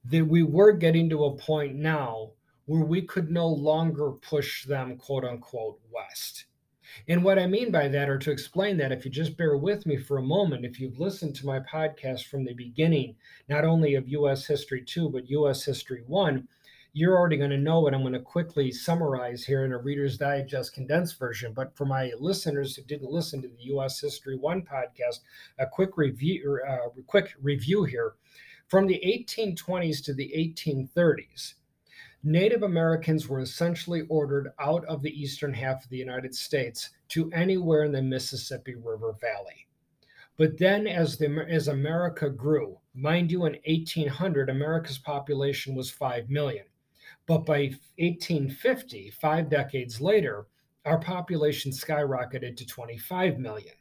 That 0.05 0.25
we 0.25 0.43
were 0.43 0.71
getting 0.71 1.09
to 1.09 1.25
a 1.25 1.37
point 1.37 1.75
now 1.75 2.31
where 2.65 2.85
we 2.85 3.01
could 3.01 3.31
no 3.31 3.47
longer 3.47 4.11
push 4.11 4.65
them, 4.65 4.97
quote 4.97 5.25
unquote, 5.25 5.79
west. 5.91 6.45
And 7.07 7.23
what 7.23 7.37
I 7.37 7.45
mean 7.45 7.71
by 7.71 7.87
that, 7.87 8.09
or 8.09 8.17
to 8.17 8.31
explain 8.31 8.77
that, 8.77 8.91
if 8.91 9.05
you 9.05 9.11
just 9.11 9.37
bear 9.37 9.57
with 9.57 9.85
me 9.85 9.97
for 9.97 10.17
a 10.17 10.23
moment, 10.23 10.65
if 10.65 10.79
you've 10.79 10.99
listened 10.99 11.35
to 11.35 11.45
my 11.45 11.59
podcast 11.59 12.25
from 12.25 12.45
the 12.45 12.53
beginning, 12.53 13.15
not 13.47 13.63
only 13.63 13.95
of 13.95 14.09
US 14.09 14.47
History 14.47 14.83
2, 14.83 15.09
but 15.09 15.29
US 15.29 15.63
History 15.63 16.03
1, 16.07 16.47
you're 16.93 17.17
already 17.17 17.37
going 17.37 17.51
to 17.51 17.57
know 17.57 17.79
what 17.79 17.93
I'm 17.93 18.01
going 18.01 18.13
to 18.13 18.19
quickly 18.19 18.71
summarize 18.71 19.43
here 19.43 19.63
in 19.63 19.71
a 19.71 19.77
Reader's 19.77 20.17
Digest 20.17 20.73
condensed 20.73 21.19
version. 21.19 21.53
But 21.53 21.75
for 21.75 21.85
my 21.85 22.11
listeners 22.19 22.75
who 22.75 22.81
didn't 22.83 23.11
listen 23.11 23.41
to 23.41 23.47
the 23.47 23.63
U.S. 23.65 23.99
History 23.99 24.35
One 24.35 24.63
podcast, 24.63 25.19
a 25.59 25.67
quick 25.67 25.97
review, 25.97 26.59
uh, 26.67 26.89
quick 27.05 27.33
review 27.41 27.83
here. 27.83 28.13
From 28.69 28.85
the 28.85 29.01
1820s 29.03 30.03
to 30.05 30.13
the 30.13 30.31
1830s, 30.37 31.55
Native 32.21 32.61
Americans 32.61 33.27
were 33.27 33.39
essentially 33.39 34.03
ordered 34.09 34.53
out 34.59 34.85
of 34.85 35.01
the 35.01 35.09
eastern 35.09 35.51
half 35.55 35.83
of 35.83 35.89
the 35.89 35.97
United 35.97 36.35
States 36.35 36.91
to 37.07 37.31
anywhere 37.31 37.83
in 37.83 37.91
the 37.91 38.03
Mississippi 38.03 38.75
River 38.75 39.15
Valley. 39.19 39.65
But 40.37 40.59
then, 40.59 40.85
as, 40.85 41.17
the, 41.17 41.47
as 41.49 41.67
America 41.67 42.29
grew, 42.29 42.77
mind 42.93 43.31
you, 43.31 43.45
in 43.45 43.57
1800, 43.65 44.51
America's 44.51 44.99
population 44.99 45.73
was 45.73 45.89
5 45.89 46.29
million. 46.29 46.65
But 47.25 47.47
by 47.47 47.71
1850, 47.97 49.09
five 49.09 49.49
decades 49.49 49.99
later, 49.99 50.45
our 50.85 50.99
population 50.99 51.71
skyrocketed 51.71 52.55
to 52.57 52.67
25 52.67 53.39
million. 53.39 53.73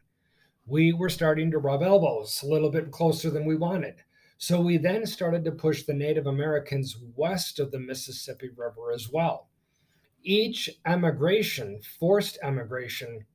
We 0.64 0.94
were 0.94 1.10
starting 1.10 1.50
to 1.50 1.58
rub 1.58 1.82
elbows 1.82 2.42
a 2.42 2.46
little 2.46 2.70
bit 2.70 2.90
closer 2.90 3.28
than 3.28 3.44
we 3.44 3.54
wanted. 3.54 4.02
So 4.38 4.60
we 4.60 4.76
then 4.76 5.04
started 5.04 5.44
to 5.44 5.52
push 5.52 5.82
the 5.82 5.94
Native 5.94 6.28
Americans 6.28 6.96
west 7.16 7.58
of 7.58 7.72
the 7.72 7.80
Mississippi 7.80 8.50
River 8.56 8.92
as 8.92 9.10
well. 9.10 9.48
Each 10.22 10.70
emigration, 10.86 11.80
forced 11.98 12.38
emigration, 12.42 13.26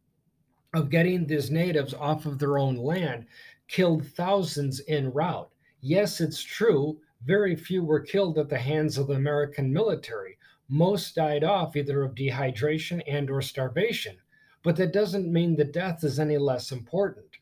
of 0.73 0.89
getting 0.89 1.27
these 1.27 1.51
natives 1.51 1.93
off 1.93 2.25
of 2.25 2.39
their 2.39 2.57
own 2.57 2.77
land 2.77 3.27
killed 3.67 4.07
thousands 4.07 4.81
en 4.87 5.11
route. 5.11 5.51
Yes, 5.81 6.21
it's 6.21 6.41
true 6.41 6.99
very 7.25 7.55
few 7.55 7.83
were 7.83 7.99
killed 7.99 8.37
at 8.37 8.49
the 8.49 8.57
hands 8.57 8.97
of 8.97 9.07
the 9.07 9.13
American 9.13 9.71
military. 9.71 10.37
Most 10.67 11.15
died 11.15 11.43
off 11.43 11.75
either 11.75 12.03
of 12.03 12.15
dehydration 12.15 13.01
and 13.07 13.29
or 13.29 13.41
starvation. 13.41 14.17
But 14.61 14.75
that 14.77 14.93
doesn't 14.93 15.31
mean 15.31 15.55
the 15.55 15.63
death 15.65 16.03
is 16.03 16.19
any 16.19 16.37
less 16.37 16.71
important. 16.71 17.37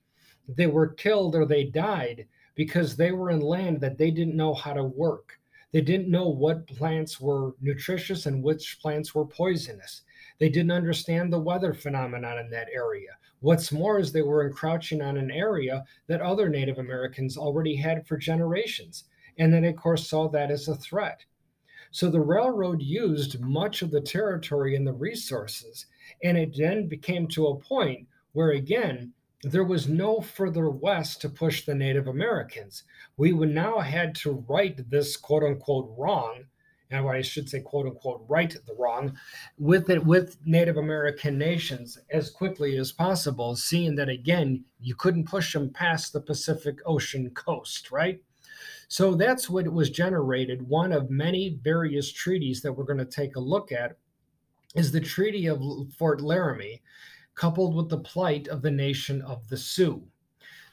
They 0.48 0.68
were 0.68 0.88
killed 0.88 1.36
or 1.36 1.46
they 1.46 1.64
died 1.64 2.28
because 2.62 2.96
they 2.96 3.12
were 3.12 3.32
in 3.32 3.40
land 3.40 3.82
that 3.82 3.98
they 3.98 4.12
didn't 4.12 4.38
know 4.38 4.54
how 4.54 4.72
to 4.72 4.84
work. 4.84 5.40
They 5.72 5.82
didn't 5.82 6.12
know 6.12 6.30
what 6.30 6.68
plants 6.68 7.20
were 7.20 7.56
nutritious 7.60 8.28
and 8.28 8.44
which 8.44 8.78
plants 8.80 9.16
were 9.16 9.26
poisonous. 9.26 10.04
They 10.38 10.48
didn't 10.48 10.70
understand 10.70 11.34
the 11.34 11.40
weather 11.40 11.74
phenomenon 11.74 12.38
in 12.38 12.52
that 12.52 12.68
area. 12.72 13.18
What's 13.40 13.72
more 13.72 13.98
is 13.98 14.12
they 14.12 14.22
were 14.22 14.46
encroaching 14.46 15.02
on 15.02 15.18
an 15.18 15.32
area 15.32 15.84
that 16.06 16.22
other 16.22 16.50
Native 16.50 16.78
Americans 16.78 17.36
already 17.36 17.76
had 17.76 18.06
for 18.06 18.16
generations 18.16 19.06
and 19.40 19.52
then, 19.52 19.66
of 19.66 19.76
course, 19.76 20.08
saw 20.08 20.30
that 20.30 20.52
as 20.52 20.68
a 20.68 20.76
threat. 20.76 21.26
So 21.90 22.12
the 22.12 22.22
railroad 22.22 22.84
used 22.84 23.42
much 23.42 23.82
of 23.82 23.90
the 23.90 24.02
territory 24.02 24.76
and 24.76 24.86
the 24.86 24.94
resources, 24.94 25.88
and 26.24 26.38
it 26.38 26.56
then 26.56 26.88
became 26.88 27.28
to 27.30 27.48
a 27.48 27.60
point 27.60 28.08
where, 28.34 28.52
again, 28.52 29.14
there 29.44 29.64
was 29.64 29.88
no 29.88 30.22
further 30.22 30.70
west 30.70 31.22
to 31.22 31.30
push 31.30 31.66
the 31.66 31.76
Native 31.76 32.08
Americans. 32.08 32.84
We 33.18 33.34
would 33.34 33.50
now 33.50 33.80
had 33.80 34.14
to 34.16 34.44
right 34.48 34.78
this 34.90 35.18
quote 35.18 35.44
unquote 35.44 35.94
wrong, 35.98 36.44
and 36.92 37.08
I 37.08 37.22
should 37.22 37.50
say 37.50 37.62
quote 37.62 37.88
unquote 37.88 38.24
right 38.28 38.56
the 38.68 38.76
wrong, 38.76 39.18
with 39.58 39.90
it 39.90 40.06
with 40.06 40.38
Native 40.46 40.78
American 40.78 41.38
nations 41.38 41.98
as 42.12 42.30
quickly 42.30 42.78
as 42.78 42.92
possible, 42.92 43.56
seeing 43.56 43.96
that 43.96 44.10
again 44.10 44.64
you 44.80 44.96
couldn't 44.96 45.28
push 45.28 45.54
them 45.54 45.72
past 45.72 46.14
the 46.14 46.22
Pacific 46.22 46.78
Ocean 46.86 47.30
coast, 47.32 47.92
right? 47.92 48.22
So 48.88 49.16
that's 49.16 49.50
what 49.50 49.72
was 49.72 49.90
generated. 49.90 50.68
One 50.68 50.92
of 50.92 51.10
many 51.10 51.58
various 51.64 52.12
treaties 52.12 52.62
that 52.62 52.74
we're 52.74 52.84
going 52.84 53.00
to 53.00 53.06
take 53.06 53.38
a 53.38 53.40
look 53.40 53.72
at 53.72 53.98
is 54.76 54.92
the 54.92 55.00
Treaty 55.00 55.48
of 55.48 55.62
Fort 55.98 56.22
Laramie, 56.22 56.82
coupled 57.36 57.76
with 57.76 57.90
the 57.90 58.00
plight 58.00 58.48
of 58.48 58.62
the 58.62 58.72
nation 58.72 59.22
of 59.22 59.48
the 59.48 59.58
Sioux. 59.58 60.04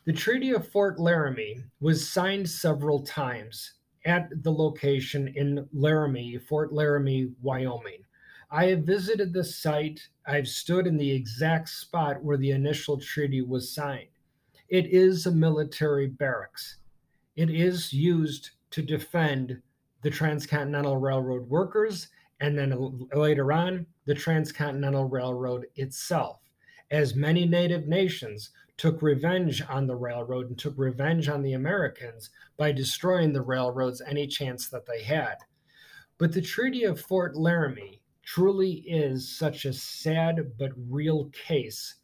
The 0.04 0.12
Treaty 0.12 0.50
of 0.50 0.66
Fort 0.66 0.98
Laramie 0.98 1.62
was 1.80 2.08
signed 2.08 2.48
several 2.48 3.02
times 3.02 3.74
at 4.04 4.30
the 4.42 4.52
location 4.52 5.28
in 5.28 5.68
Laramie, 5.72 6.38
Fort 6.38 6.72
Laramie, 6.72 7.32
Wyoming. 7.42 8.04
I 8.50 8.66
have 8.66 8.84
visited 8.84 9.32
the 9.32 9.44
site. 9.44 10.00
I've 10.26 10.48
stood 10.48 10.86
in 10.86 10.96
the 10.96 11.10
exact 11.10 11.68
spot 11.68 12.22
where 12.22 12.38
the 12.38 12.52
initial 12.52 12.98
treaty 12.98 13.42
was 13.42 13.74
signed. 13.74 14.08
It 14.68 14.86
is 14.86 15.26
a 15.26 15.32
military 15.32 16.06
barracks. 16.06 16.76
It 17.36 17.50
is 17.50 17.92
used 17.92 18.50
to 18.70 18.82
defend 18.82 19.60
the 20.02 20.10
Transcontinental 20.10 20.96
Railroad 20.96 21.48
workers 21.48 22.08
and 22.40 22.56
then 22.56 23.08
later 23.12 23.52
on, 23.52 23.86
the 24.06 24.14
Transcontinental 24.14 25.08
Railroad 25.08 25.66
itself, 25.76 26.40
as 26.90 27.14
many 27.14 27.46
native 27.46 27.86
nations 27.86 28.50
took 28.76 29.02
revenge 29.02 29.62
on 29.68 29.86
the 29.86 29.96
railroad 29.96 30.48
and 30.48 30.58
took 30.58 30.74
revenge 30.76 31.28
on 31.28 31.42
the 31.42 31.52
Americans 31.52 32.30
by 32.56 32.72
destroying 32.72 33.32
the 33.32 33.42
railroads 33.42 34.00
any 34.06 34.26
chance 34.26 34.68
that 34.68 34.86
they 34.86 35.02
had. 35.02 35.36
But 36.16 36.32
the 36.32 36.40
Treaty 36.40 36.84
of 36.84 37.00
Fort 37.00 37.36
Laramie 37.36 38.02
truly 38.22 38.84
is 38.86 39.36
such 39.36 39.64
a 39.64 39.72
sad 39.72 40.52
but 40.58 40.72
real 40.88 41.30
case 41.30 41.96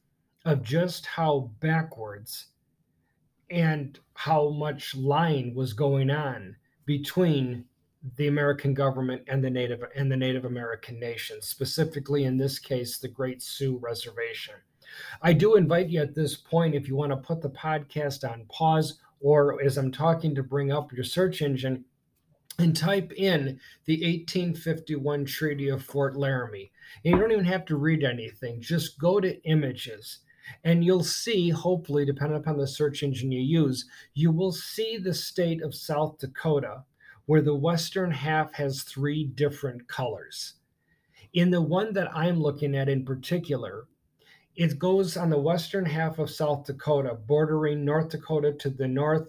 of 0.44 0.62
just 0.62 1.06
how 1.06 1.50
backwards 1.60 2.46
and 3.50 3.98
how 4.14 4.50
much 4.50 4.94
lying 4.94 5.54
was 5.54 5.72
going 5.72 6.10
on 6.10 6.56
between 6.86 7.64
the 8.16 8.26
American 8.26 8.74
government 8.74 9.22
and 9.28 9.42
the 9.42 9.50
Native 9.50 9.82
and 9.94 10.10
the 10.10 10.16
Native 10.16 10.44
American 10.44 10.98
nations, 11.00 11.46
specifically 11.46 12.24
in 12.24 12.36
this 12.36 12.58
case, 12.58 12.98
the 12.98 13.08
Great 13.08 13.42
Sioux 13.42 13.78
Reservation. 13.78 14.54
I 15.22 15.32
do 15.32 15.56
invite 15.56 15.88
you 15.88 16.00
at 16.00 16.14
this 16.14 16.36
point, 16.36 16.74
if 16.74 16.88
you 16.88 16.96
want 16.96 17.12
to 17.12 17.16
put 17.16 17.40
the 17.40 17.50
podcast 17.50 18.28
on 18.28 18.46
pause, 18.48 18.98
or 19.20 19.62
as 19.62 19.78
I'm 19.78 19.92
talking 19.92 20.34
to 20.34 20.42
bring 20.42 20.72
up 20.72 20.92
your 20.92 21.04
search 21.04 21.42
engine, 21.42 21.84
and 22.58 22.76
type 22.76 23.12
in 23.12 23.58
the 23.84 23.94
1851 23.94 25.24
Treaty 25.24 25.68
of 25.68 25.82
Fort 25.82 26.16
Laramie. 26.16 26.70
And 27.04 27.14
you 27.14 27.20
don't 27.20 27.32
even 27.32 27.44
have 27.44 27.64
to 27.66 27.76
read 27.76 28.04
anything, 28.04 28.60
just 28.60 28.98
go 28.98 29.18
to 29.18 29.42
images 29.42 30.20
and 30.62 30.84
you'll 30.84 31.04
see, 31.04 31.48
hopefully, 31.48 32.04
depending 32.04 32.36
upon 32.36 32.58
the 32.58 32.66
search 32.66 33.02
engine 33.02 33.32
you 33.32 33.40
use, 33.40 33.88
you 34.14 34.30
will 34.30 34.52
see 34.52 34.98
the 34.98 35.14
state 35.14 35.62
of 35.62 35.74
South 35.74 36.18
Dakota, 36.18 36.84
where 37.26 37.40
the 37.40 37.54
western 37.54 38.10
half 38.10 38.52
has 38.52 38.82
three 38.82 39.24
different 39.24 39.88
colors. 39.88 40.54
In 41.32 41.50
the 41.50 41.62
one 41.62 41.92
that 41.94 42.14
I'm 42.14 42.40
looking 42.40 42.76
at 42.76 42.88
in 42.88 43.04
particular, 43.04 43.86
it 44.56 44.78
goes 44.78 45.16
on 45.16 45.30
the 45.30 45.38
western 45.38 45.84
half 45.84 46.18
of 46.18 46.30
South 46.30 46.64
Dakota, 46.64 47.14
bordering 47.14 47.84
North 47.84 48.10
Dakota 48.10 48.52
to 48.52 48.70
the 48.70 48.86
north, 48.86 49.28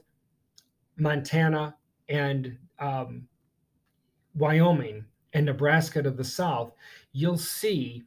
Montana, 0.98 1.76
and 2.10 2.58
um, 2.80 3.28
Wyoming, 4.36 5.06
and 5.34 5.46
Nebraska 5.46 6.02
to 6.02 6.12
the 6.12 6.24
south, 6.24 6.72
you'll 7.12 7.38
see 7.38 8.04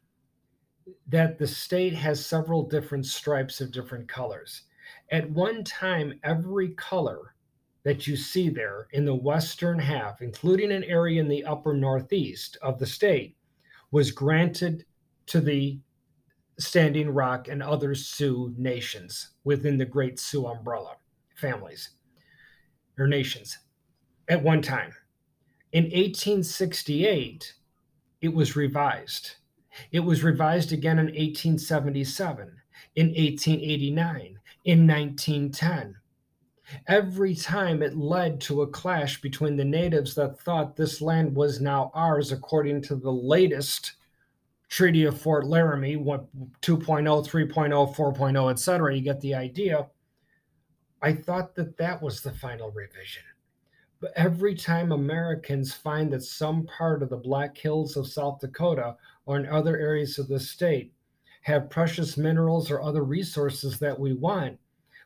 that 1.08 1.38
the 1.38 1.46
state 1.46 1.94
has 1.94 2.24
several 2.24 2.62
different 2.62 3.04
stripes 3.04 3.60
of 3.60 3.72
different 3.72 4.08
colors. 4.08 4.62
At 5.10 5.30
one 5.30 5.64
time, 5.64 6.18
every 6.22 6.70
color 6.70 7.34
that 7.82 8.06
you 8.06 8.16
see 8.16 8.48
there 8.48 8.88
in 8.92 9.04
the 9.04 9.14
western 9.14 9.78
half, 9.78 10.22
including 10.22 10.72
an 10.72 10.84
area 10.84 11.20
in 11.20 11.28
the 11.28 11.44
upper 11.44 11.74
northeast 11.74 12.56
of 12.62 12.78
the 12.78 12.86
state, 12.86 13.36
was 13.90 14.10
granted 14.10 14.84
to 15.26 15.40
the 15.40 15.78
Standing 16.58 17.10
Rock 17.10 17.48
and 17.48 17.62
other 17.62 17.94
Sioux 17.94 18.54
nations 18.56 19.30
within 19.44 19.78
the 19.78 19.84
Great 19.84 20.18
Sioux 20.18 20.46
umbrella 20.46 20.96
families 21.36 21.90
or 22.98 23.06
nations 23.06 23.58
at 24.28 24.42
one 24.42 24.60
time. 24.60 24.92
In 25.72 25.84
1868, 25.84 27.54
it 28.20 28.32
was 28.32 28.56
revised. 28.56 29.36
It 29.92 30.00
was 30.00 30.24
revised 30.24 30.72
again 30.72 30.98
in 30.98 31.06
1877, 31.06 32.52
in 32.96 33.06
1889, 33.06 34.38
in 34.64 34.86
1910. 34.86 35.94
Every 36.86 37.34
time 37.34 37.82
it 37.82 37.96
led 37.96 38.40
to 38.42 38.62
a 38.62 38.66
clash 38.66 39.20
between 39.20 39.56
the 39.56 39.64
natives 39.64 40.14
that 40.16 40.40
thought 40.40 40.76
this 40.76 41.00
land 41.00 41.34
was 41.34 41.60
now 41.60 41.90
ours 41.94 42.32
according 42.32 42.82
to 42.82 42.96
the 42.96 43.12
latest 43.12 43.92
Treaty 44.68 45.04
of 45.04 45.20
Fort 45.20 45.46
Laramie, 45.46 45.96
2.0, 45.96 46.26
3.0, 46.62 47.94
4.0, 47.94 48.50
etc. 48.50 48.94
You 48.94 49.00
get 49.00 49.20
the 49.20 49.34
idea. 49.34 49.88
I 51.00 51.12
thought 51.12 51.54
that 51.54 51.76
that 51.78 52.02
was 52.02 52.20
the 52.20 52.32
final 52.32 52.70
revision. 52.72 53.22
But 54.00 54.12
every 54.14 54.54
time 54.54 54.92
Americans 54.92 55.74
find 55.74 56.12
that 56.12 56.22
some 56.22 56.66
part 56.66 57.02
of 57.02 57.10
the 57.10 57.16
Black 57.16 57.56
Hills 57.56 57.96
of 57.96 58.06
South 58.06 58.40
Dakota 58.40 58.96
or 59.26 59.38
in 59.38 59.46
other 59.46 59.76
areas 59.76 60.18
of 60.18 60.28
the 60.28 60.38
state 60.38 60.92
have 61.42 61.70
precious 61.70 62.16
minerals 62.16 62.70
or 62.70 62.82
other 62.82 63.04
resources 63.04 63.78
that 63.78 63.98
we 63.98 64.12
want, 64.12 64.58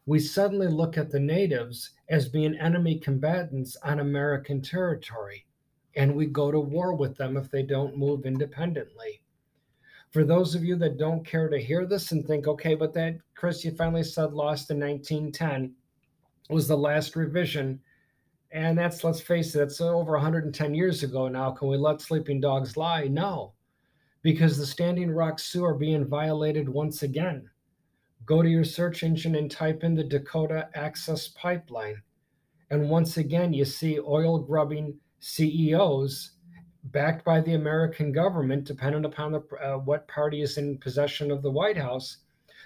we 0.06 0.18
suddenly 0.18 0.66
look 0.66 0.98
at 0.98 1.10
the 1.10 1.20
natives 1.20 1.90
as 2.08 2.28
being 2.28 2.58
enemy 2.58 2.98
combatants 2.98 3.76
on 3.84 4.00
American 4.00 4.60
territory, 4.60 5.46
and 5.94 6.14
we 6.14 6.26
go 6.26 6.50
to 6.50 6.58
war 6.58 6.94
with 6.94 7.16
them 7.16 7.36
if 7.36 7.50
they 7.50 7.62
don't 7.62 7.96
move 7.96 8.26
independently. 8.26 9.22
For 10.12 10.24
those 10.24 10.54
of 10.54 10.62
you 10.62 10.76
that 10.76 10.98
don't 10.98 11.26
care 11.26 11.48
to 11.48 11.58
hear 11.58 11.86
this 11.86 12.12
and 12.12 12.24
think, 12.24 12.46
okay, 12.46 12.74
but 12.74 12.92
that 12.92 13.16
Chris, 13.34 13.64
you 13.64 13.70
finally 13.70 14.04
said 14.04 14.34
lost 14.34 14.70
in 14.70 14.78
1910 14.78 15.74
was 16.50 16.68
the 16.68 16.76
last 16.76 17.16
revision. 17.16 17.80
And 18.50 18.76
that's, 18.76 19.02
let's 19.04 19.22
face 19.22 19.54
it, 19.54 19.58
that's 19.58 19.80
over 19.80 20.12
110 20.12 20.74
years 20.74 21.02
ago 21.02 21.28
now. 21.28 21.50
Can 21.52 21.68
we 21.68 21.78
let 21.78 22.02
sleeping 22.02 22.40
dogs 22.40 22.76
lie? 22.76 23.04
No, 23.04 23.54
because 24.20 24.58
the 24.58 24.66
Standing 24.66 25.10
Rock 25.10 25.38
Sioux 25.38 25.64
are 25.64 25.74
being 25.74 26.04
violated 26.04 26.68
once 26.68 27.02
again. 27.02 27.48
Go 28.26 28.42
to 28.42 28.48
your 28.48 28.64
search 28.64 29.02
engine 29.02 29.34
and 29.34 29.50
type 29.50 29.82
in 29.82 29.94
the 29.94 30.04
Dakota 30.04 30.68
Access 30.74 31.28
Pipeline. 31.28 32.02
And 32.70 32.90
once 32.90 33.16
again, 33.16 33.54
you 33.54 33.64
see 33.64 33.98
oil 33.98 34.38
grubbing 34.38 34.98
CEOs 35.20 36.32
backed 36.84 37.24
by 37.24 37.40
the 37.40 37.54
American 37.54 38.12
government, 38.12 38.64
dependent 38.64 39.06
upon 39.06 39.32
the, 39.32 39.42
uh, 39.62 39.78
what 39.78 40.08
party 40.08 40.42
is 40.42 40.58
in 40.58 40.78
possession 40.78 41.30
of 41.30 41.42
the 41.42 41.50
White 41.50 41.76
House, 41.76 42.18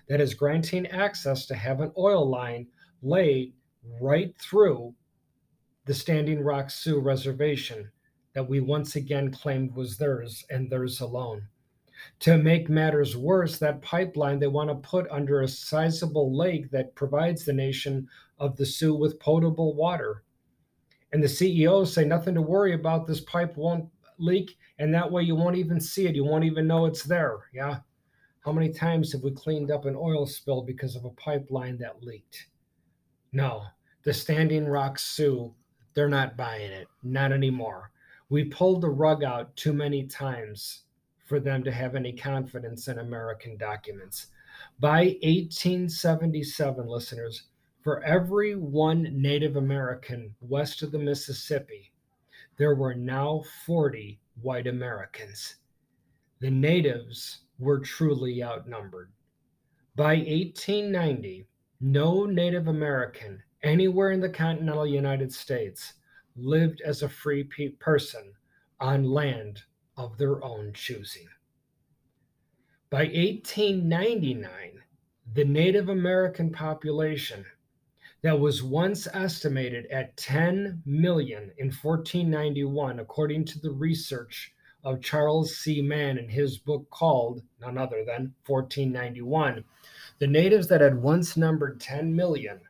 that 0.08 0.20
is 0.20 0.34
granting 0.34 0.86
access 0.86 1.46
to 1.46 1.54
have 1.54 1.80
an 1.80 1.92
oil 1.98 2.28
line 2.28 2.66
laid 3.02 3.52
right 4.00 4.34
through 4.38 4.94
the 5.84 5.94
Standing 5.94 6.42
Rock 6.42 6.70
Sioux 6.70 6.98
Reservation 6.98 7.90
that 8.34 8.48
we 8.48 8.60
once 8.60 8.96
again 8.96 9.30
claimed 9.30 9.74
was 9.74 9.96
theirs 9.96 10.44
and 10.50 10.70
theirs 10.70 11.00
alone. 11.00 11.48
To 12.20 12.36
make 12.36 12.68
matters 12.68 13.16
worse, 13.16 13.58
that 13.58 13.82
pipeline 13.82 14.38
they 14.38 14.46
want 14.46 14.68
to 14.68 14.88
put 14.88 15.10
under 15.10 15.40
a 15.40 15.48
sizable 15.48 16.36
lake 16.36 16.70
that 16.70 16.94
provides 16.94 17.44
the 17.44 17.52
nation 17.52 18.08
of 18.38 18.56
the 18.56 18.66
Sioux 18.66 18.94
with 18.94 19.18
potable 19.18 19.74
water. 19.74 20.22
And 21.12 21.22
the 21.22 21.28
CEOs 21.28 21.92
say 21.92 22.04
nothing 22.04 22.34
to 22.34 22.42
worry 22.42 22.74
about, 22.74 23.06
this 23.06 23.22
pipe 23.22 23.56
won't 23.56 23.88
leak, 24.18 24.56
and 24.78 24.92
that 24.94 25.10
way 25.10 25.22
you 25.22 25.34
won't 25.34 25.56
even 25.56 25.80
see 25.80 26.06
it. 26.06 26.14
You 26.14 26.24
won't 26.24 26.44
even 26.44 26.66
know 26.66 26.86
it's 26.86 27.02
there. 27.02 27.38
Yeah. 27.52 27.78
How 28.40 28.52
many 28.52 28.72
times 28.72 29.12
have 29.12 29.22
we 29.22 29.32
cleaned 29.32 29.70
up 29.70 29.86
an 29.86 29.96
oil 29.96 30.26
spill 30.26 30.62
because 30.62 30.94
of 30.96 31.04
a 31.04 31.10
pipeline 31.10 31.78
that 31.78 32.02
leaked? 32.02 32.46
No, 33.32 33.64
the 34.04 34.14
Standing 34.14 34.66
Rock 34.66 34.98
Sioux 34.98 35.52
they're 35.96 36.08
not 36.10 36.36
buying 36.36 36.70
it, 36.72 36.88
not 37.02 37.32
anymore. 37.32 37.90
We 38.28 38.44
pulled 38.44 38.82
the 38.82 38.90
rug 38.90 39.24
out 39.24 39.56
too 39.56 39.72
many 39.72 40.04
times 40.04 40.82
for 41.24 41.40
them 41.40 41.64
to 41.64 41.72
have 41.72 41.96
any 41.96 42.12
confidence 42.12 42.86
in 42.88 42.98
American 42.98 43.56
documents. 43.56 44.26
By 44.78 45.16
1877, 45.22 46.86
listeners, 46.86 47.44
for 47.82 48.02
every 48.04 48.56
one 48.56 49.08
Native 49.10 49.56
American 49.56 50.34
west 50.42 50.82
of 50.82 50.92
the 50.92 50.98
Mississippi, 50.98 51.92
there 52.56 52.74
were 52.74 52.94
now 52.94 53.42
40 53.64 54.20
white 54.40 54.66
Americans. 54.66 55.56
The 56.40 56.50
natives 56.50 57.40
were 57.58 57.80
truly 57.80 58.42
outnumbered. 58.42 59.12
By 59.94 60.16
1890, 60.16 61.46
no 61.80 62.26
Native 62.26 62.68
American 62.68 63.42
anywhere 63.62 64.10
in 64.12 64.20
the 64.20 64.28
continental 64.28 64.86
United 64.86 65.32
States 65.32 65.94
lived 66.36 66.82
as 66.82 67.02
a 67.02 67.08
free 67.08 67.44
person 67.78 68.32
on 68.80 69.04
land 69.04 69.62
of 69.96 70.18
their 70.18 70.44
own 70.44 70.72
choosing. 70.74 71.28
By 72.90 73.04
1899, 73.04 74.82
the 75.34 75.44
Native 75.44 75.88
American 75.88 76.52
population 76.52 77.44
that 78.22 78.38
was 78.38 78.62
once 78.62 79.06
estimated 79.12 79.86
at 79.86 80.16
10 80.16 80.82
million 80.84 81.52
in 81.58 81.66
1491, 81.66 83.00
according 83.00 83.44
to 83.44 83.58
the 83.60 83.70
research 83.70 84.52
of 84.84 85.02
Charles 85.02 85.56
C. 85.56 85.82
Mann 85.82 86.18
in 86.18 86.28
his 86.28 86.58
book 86.58 86.88
called 86.90 87.42
none 87.60 87.76
other 87.76 88.04
than 88.06 88.34
1491. 88.46 89.64
The 90.18 90.26
natives 90.26 90.68
that 90.68 90.80
had 90.80 91.00
once 91.00 91.36
numbered 91.36 91.80
10 91.80 92.14
million 92.14 92.60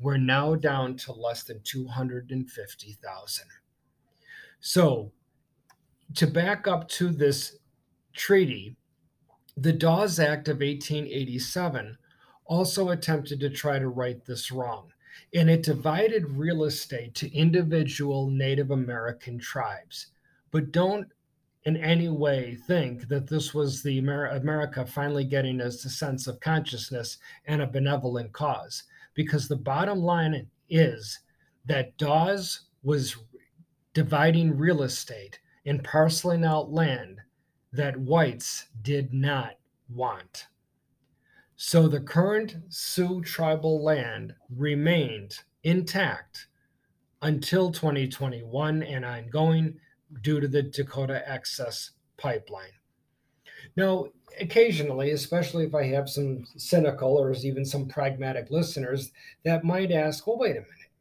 we're 0.00 0.16
now 0.16 0.54
down 0.54 0.96
to 0.96 1.12
less 1.12 1.44
than 1.44 1.60
250,000. 1.62 3.44
So, 4.60 5.12
to 6.14 6.26
back 6.26 6.66
up 6.66 6.88
to 6.90 7.08
this 7.08 7.56
treaty, 8.12 8.76
the 9.56 9.72
Dawes 9.72 10.18
Act 10.18 10.48
of 10.48 10.56
1887 10.56 11.96
also 12.44 12.90
attempted 12.90 13.40
to 13.40 13.50
try 13.50 13.78
to 13.78 13.88
right 13.88 14.24
this 14.24 14.50
wrong, 14.50 14.92
and 15.34 15.50
it 15.50 15.62
divided 15.62 16.28
real 16.30 16.64
estate 16.64 17.14
to 17.14 17.34
individual 17.34 18.30
Native 18.30 18.70
American 18.70 19.38
tribes. 19.38 20.08
But 20.50 20.72
don't 20.72 21.08
in 21.64 21.76
any 21.78 22.08
way 22.08 22.56
think 22.66 23.08
that 23.08 23.26
this 23.26 23.54
was 23.54 23.82
the 23.82 23.98
Amer- 23.98 24.26
America 24.26 24.84
finally 24.84 25.24
getting 25.24 25.60
us 25.60 25.84
a 25.84 25.90
sense 25.90 26.26
of 26.26 26.40
consciousness 26.40 27.18
and 27.46 27.62
a 27.62 27.66
benevolent 27.66 28.32
cause 28.32 28.84
because 29.14 29.48
the 29.48 29.56
bottom 29.56 30.00
line 30.00 30.46
is 30.68 31.20
that 31.64 31.96
Dawes 31.96 32.60
was 32.82 33.16
dividing 33.94 34.58
real 34.58 34.82
estate 34.82 35.38
and 35.64 35.82
parceling 35.82 36.44
out 36.44 36.70
land 36.70 37.20
that 37.72 37.96
whites 37.96 38.66
did 38.82 39.14
not 39.14 39.54
want. 39.88 40.46
So 41.66 41.88
the 41.88 41.98
current 41.98 42.56
Sioux 42.68 43.22
tribal 43.22 43.82
land 43.82 44.34
remained 44.54 45.38
intact 45.62 46.48
until 47.22 47.72
2021 47.72 48.82
and 48.82 49.02
ongoing 49.02 49.80
due 50.20 50.40
to 50.40 50.46
the 50.46 50.62
Dakota 50.62 51.26
Access 51.26 51.92
Pipeline. 52.18 52.74
Now, 53.76 54.08
occasionally, 54.38 55.12
especially 55.12 55.64
if 55.64 55.74
I 55.74 55.84
have 55.84 56.10
some 56.10 56.44
cynical 56.54 57.16
or 57.16 57.32
even 57.32 57.64
some 57.64 57.88
pragmatic 57.88 58.50
listeners 58.50 59.10
that 59.46 59.64
might 59.64 59.90
ask, 59.90 60.26
well, 60.26 60.38
wait 60.38 60.50
a 60.50 60.60
minute. 60.60 60.92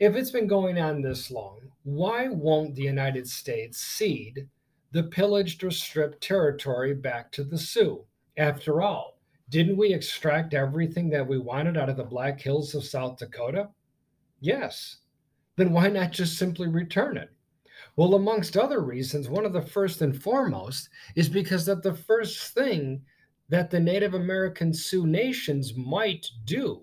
If 0.00 0.16
it's 0.16 0.30
been 0.30 0.46
going 0.46 0.80
on 0.80 1.02
this 1.02 1.30
long, 1.30 1.60
why 1.82 2.28
won't 2.28 2.76
the 2.76 2.82
United 2.82 3.28
States 3.28 3.78
cede 3.78 4.48
the 4.92 5.02
pillaged 5.02 5.62
or 5.62 5.70
stripped 5.70 6.22
territory 6.22 6.94
back 6.94 7.30
to 7.32 7.44
the 7.44 7.58
Sioux? 7.58 8.06
After 8.38 8.80
all, 8.80 9.11
didn't 9.48 9.76
we 9.76 9.92
extract 9.92 10.54
everything 10.54 11.10
that 11.10 11.26
we 11.26 11.38
wanted 11.38 11.76
out 11.76 11.88
of 11.88 11.96
the 11.96 12.04
Black 12.04 12.40
Hills 12.40 12.74
of 12.74 12.84
South 12.84 13.18
Dakota? 13.18 13.68
Yes. 14.40 14.98
Then 15.56 15.72
why 15.72 15.88
not 15.88 16.12
just 16.12 16.38
simply 16.38 16.68
return 16.68 17.16
it? 17.16 17.30
Well, 17.96 18.14
amongst 18.14 18.56
other 18.56 18.80
reasons, 18.80 19.28
one 19.28 19.44
of 19.44 19.52
the 19.52 19.62
first 19.62 20.00
and 20.00 20.20
foremost 20.20 20.88
is 21.14 21.28
because 21.28 21.66
that 21.66 21.82
the 21.82 21.94
first 21.94 22.54
thing 22.54 23.02
that 23.48 23.70
the 23.70 23.80
Native 23.80 24.14
American 24.14 24.72
Sioux 24.72 25.06
nations 25.06 25.74
might 25.76 26.26
do 26.44 26.80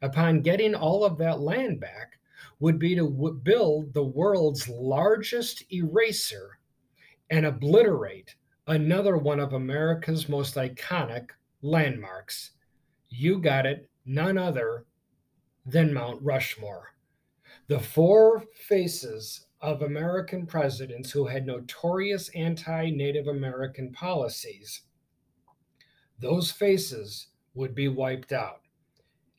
upon 0.00 0.40
getting 0.40 0.74
all 0.74 1.04
of 1.04 1.18
that 1.18 1.40
land 1.40 1.80
back 1.80 2.18
would 2.58 2.78
be 2.78 2.94
to 2.94 3.08
w- 3.08 3.34
build 3.34 3.92
the 3.92 4.04
world's 4.04 4.68
largest 4.68 5.70
eraser 5.72 6.58
and 7.28 7.44
obliterate 7.44 8.34
another 8.66 9.16
one 9.16 9.40
of 9.40 9.52
America's 9.52 10.28
most 10.28 10.54
iconic 10.54 11.30
landmarks. 11.62 12.52
You 13.08 13.38
got 13.38 13.66
it, 13.66 13.88
none 14.04 14.38
other 14.38 14.86
than 15.66 15.92
Mount 15.92 16.22
Rushmore. 16.22 16.94
The 17.66 17.80
four 17.80 18.44
faces 18.54 19.46
of 19.60 19.82
American 19.82 20.46
presidents 20.46 21.10
who 21.10 21.26
had 21.26 21.46
notorious 21.46 22.28
anti 22.30 22.90
Native 22.90 23.26
American 23.26 23.92
policies, 23.92 24.82
those 26.18 26.50
faces 26.50 27.28
would 27.54 27.74
be 27.74 27.88
wiped 27.88 28.32
out. 28.32 28.60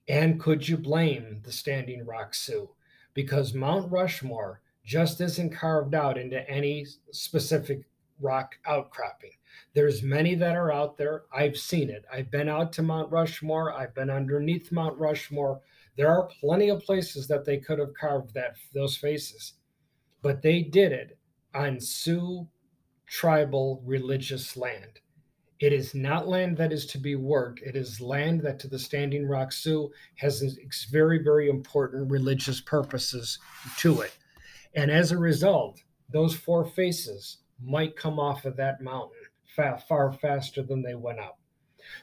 And 0.07 0.39
could 0.39 0.67
you 0.67 0.77
blame 0.77 1.41
the 1.43 1.51
Standing 1.51 2.05
Rock 2.05 2.33
Sioux? 2.33 2.69
Because 3.13 3.53
Mount 3.53 3.91
Rushmore 3.91 4.61
just 4.83 5.21
isn't 5.21 5.51
carved 5.51 5.95
out 5.95 6.17
into 6.17 6.47
any 6.49 6.85
specific 7.11 7.83
rock 8.19 8.55
outcropping. 8.65 9.31
There's 9.73 10.03
many 10.03 10.35
that 10.35 10.55
are 10.55 10.71
out 10.71 10.97
there. 10.97 11.23
I've 11.33 11.57
seen 11.57 11.89
it. 11.89 12.05
I've 12.11 12.29
been 12.29 12.49
out 12.49 12.73
to 12.73 12.81
Mount 12.81 13.11
Rushmore. 13.11 13.73
I've 13.73 13.95
been 13.95 14.09
underneath 14.09 14.71
Mount 14.71 14.97
Rushmore. 14.97 15.61
There 15.97 16.09
are 16.09 16.29
plenty 16.39 16.69
of 16.69 16.83
places 16.83 17.27
that 17.27 17.45
they 17.45 17.57
could 17.57 17.79
have 17.79 17.93
carved 17.93 18.33
that 18.33 18.55
those 18.73 18.97
faces, 18.97 19.53
but 20.21 20.41
they 20.41 20.61
did 20.61 20.91
it 20.91 21.17
on 21.53 21.79
Sioux 21.79 22.47
tribal 23.07 23.81
religious 23.85 24.55
land. 24.55 24.99
It 25.59 25.73
is 25.73 25.93
not 25.93 26.27
land 26.27 26.57
that 26.57 26.71
is 26.71 26.87
to 26.87 26.97
be 26.97 27.15
worked. 27.15 27.61
It 27.61 27.75
is 27.75 28.01
land 28.01 28.41
that 28.41 28.57
to 28.59 28.67
the 28.67 28.79
Standing 28.79 29.27
Rock 29.27 29.51
Sioux 29.51 29.91
has 30.15 30.41
very, 30.89 31.21
very 31.21 31.49
important 31.49 32.09
religious 32.09 32.61
purposes 32.61 33.37
to 33.77 34.01
it. 34.01 34.17
And 34.73 34.89
as 34.89 35.11
a 35.11 35.17
result, 35.17 35.83
those 36.09 36.33
four 36.33 36.65
faces 36.65 37.39
might 37.61 37.95
come 37.95 38.19
off 38.19 38.45
of 38.45 38.55
that 38.57 38.81
mountain 38.81 39.20
far, 39.55 39.77
far 39.77 40.11
faster 40.11 40.63
than 40.63 40.81
they 40.81 40.95
went 40.95 41.19
up. 41.19 41.39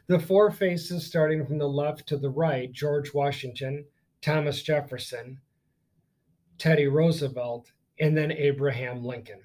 The 0.07 0.19
four 0.19 0.51
faces, 0.51 1.07
starting 1.07 1.47
from 1.47 1.59
the 1.59 1.69
left 1.69 2.07
to 2.09 2.17
the 2.17 2.31
right 2.31 2.71
George 2.73 3.15
Washington, 3.15 3.85
Thomas 4.21 4.63
Jefferson, 4.63 5.41
Teddy 6.59 6.89
Roosevelt, 6.89 7.71
and 8.01 8.17
then 8.17 8.33
Abraham 8.33 9.05
Lincoln. 9.05 9.41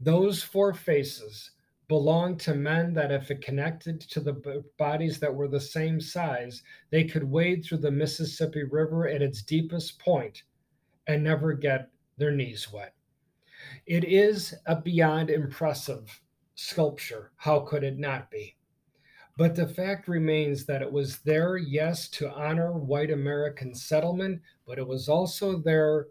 Those 0.00 0.42
four 0.42 0.72
faces 0.72 1.50
belong 1.88 2.36
to 2.38 2.54
men 2.54 2.92
that, 2.94 3.10
if 3.10 3.28
connected 3.40 4.00
to 4.00 4.20
the 4.20 4.64
bodies 4.78 5.18
that 5.20 5.34
were 5.34 5.48
the 5.48 5.60
same 5.60 6.00
size, 6.00 6.62
they 6.90 7.04
could 7.04 7.24
wade 7.24 7.64
through 7.64 7.78
the 7.78 7.90
Mississippi 7.90 8.62
River 8.64 9.08
at 9.08 9.22
its 9.22 9.42
deepest 9.42 9.98
point 9.98 10.42
and 11.06 11.24
never 11.24 11.54
get 11.54 11.90
their 12.18 12.30
knees 12.30 12.70
wet. 12.72 12.94
It 13.86 14.04
is 14.04 14.54
a 14.66 14.76
beyond 14.76 15.30
impressive 15.30 16.20
sculpture. 16.58 17.30
How 17.36 17.60
could 17.60 17.84
it 17.84 18.00
not 18.00 18.32
be? 18.32 18.56
But 19.36 19.54
the 19.54 19.68
fact 19.68 20.08
remains 20.08 20.66
that 20.66 20.82
it 20.82 20.90
was 20.90 21.18
there, 21.20 21.56
yes, 21.56 22.08
to 22.08 22.28
honor 22.32 22.72
white 22.72 23.12
American 23.12 23.72
settlement, 23.72 24.42
but 24.66 24.76
it 24.76 24.86
was 24.86 25.08
also 25.08 25.58
there 25.58 26.08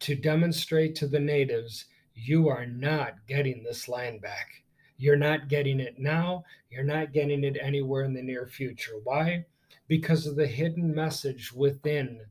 to 0.00 0.16
demonstrate 0.16 0.96
to 0.96 1.06
the 1.06 1.20
natives 1.20 1.84
you 2.14 2.48
are 2.48 2.66
not 2.66 3.14
getting 3.28 3.62
this 3.62 3.86
land 3.86 4.20
back. 4.20 4.48
You're 4.96 5.14
not 5.14 5.48
getting 5.48 5.78
it 5.78 6.00
now. 6.00 6.42
You're 6.68 6.82
not 6.82 7.12
getting 7.12 7.44
it 7.44 7.56
anywhere 7.60 8.02
in 8.02 8.12
the 8.12 8.22
near 8.22 8.48
future. 8.48 8.94
Why? 9.04 9.46
Because 9.86 10.26
of 10.26 10.34
the 10.34 10.48
hidden 10.48 10.92
message 10.92 11.52
within 11.52 12.22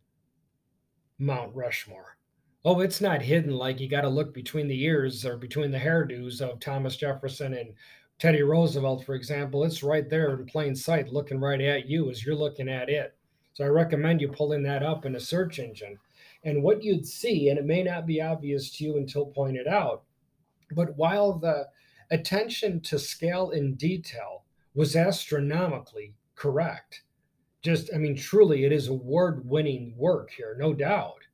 Mount 1.19 1.55
Rushmore. 1.55 2.14
Oh, 2.67 2.79
it's 2.79 2.99
not 2.99 3.21
hidden 3.21 3.55
like 3.55 3.79
you 3.79 3.87
got 3.87 4.01
to 4.01 4.09
look 4.09 4.33
between 4.33 4.67
the 4.67 4.83
ears 4.83 5.23
or 5.23 5.37
between 5.37 5.69
the 5.69 5.77
hairdos 5.77 6.41
of 6.41 6.59
Thomas 6.59 6.95
Jefferson 6.95 7.53
and 7.53 7.71
Teddy 8.17 8.41
Roosevelt, 8.41 9.05
for 9.05 9.13
example. 9.13 9.63
It's 9.63 9.83
right 9.83 10.09
there 10.09 10.33
in 10.33 10.47
plain 10.47 10.75
sight, 10.75 11.13
looking 11.13 11.39
right 11.39 11.61
at 11.61 11.87
you 11.87 12.09
as 12.09 12.25
you're 12.25 12.33
looking 12.33 12.67
at 12.67 12.89
it. 12.89 13.15
So 13.53 13.65
I 13.65 13.67
recommend 13.67 14.19
you 14.19 14.29
pulling 14.29 14.63
that 14.63 14.81
up 14.81 15.05
in 15.05 15.15
a 15.15 15.19
search 15.19 15.59
engine. 15.59 15.99
And 16.43 16.63
what 16.63 16.83
you'd 16.83 17.05
see, 17.05 17.49
and 17.49 17.59
it 17.59 17.65
may 17.65 17.83
not 17.83 18.07
be 18.07 18.19
obvious 18.19 18.71
to 18.71 18.83
you 18.83 18.97
until 18.97 19.27
pointed 19.27 19.67
out, 19.67 20.01
but 20.71 20.97
while 20.97 21.33
the 21.37 21.67
attention 22.09 22.81
to 22.81 22.97
scale 22.97 23.51
and 23.51 23.77
detail 23.77 24.43
was 24.73 24.95
astronomically 24.95 26.15
correct. 26.33 27.03
Just, 27.61 27.91
I 27.93 27.99
mean, 27.99 28.15
truly, 28.15 28.65
it 28.65 28.71
is 28.71 28.87
award 28.87 29.47
winning 29.47 29.93
work 29.95 30.31
here, 30.31 30.55
no 30.59 30.73
doubt. 30.73 31.24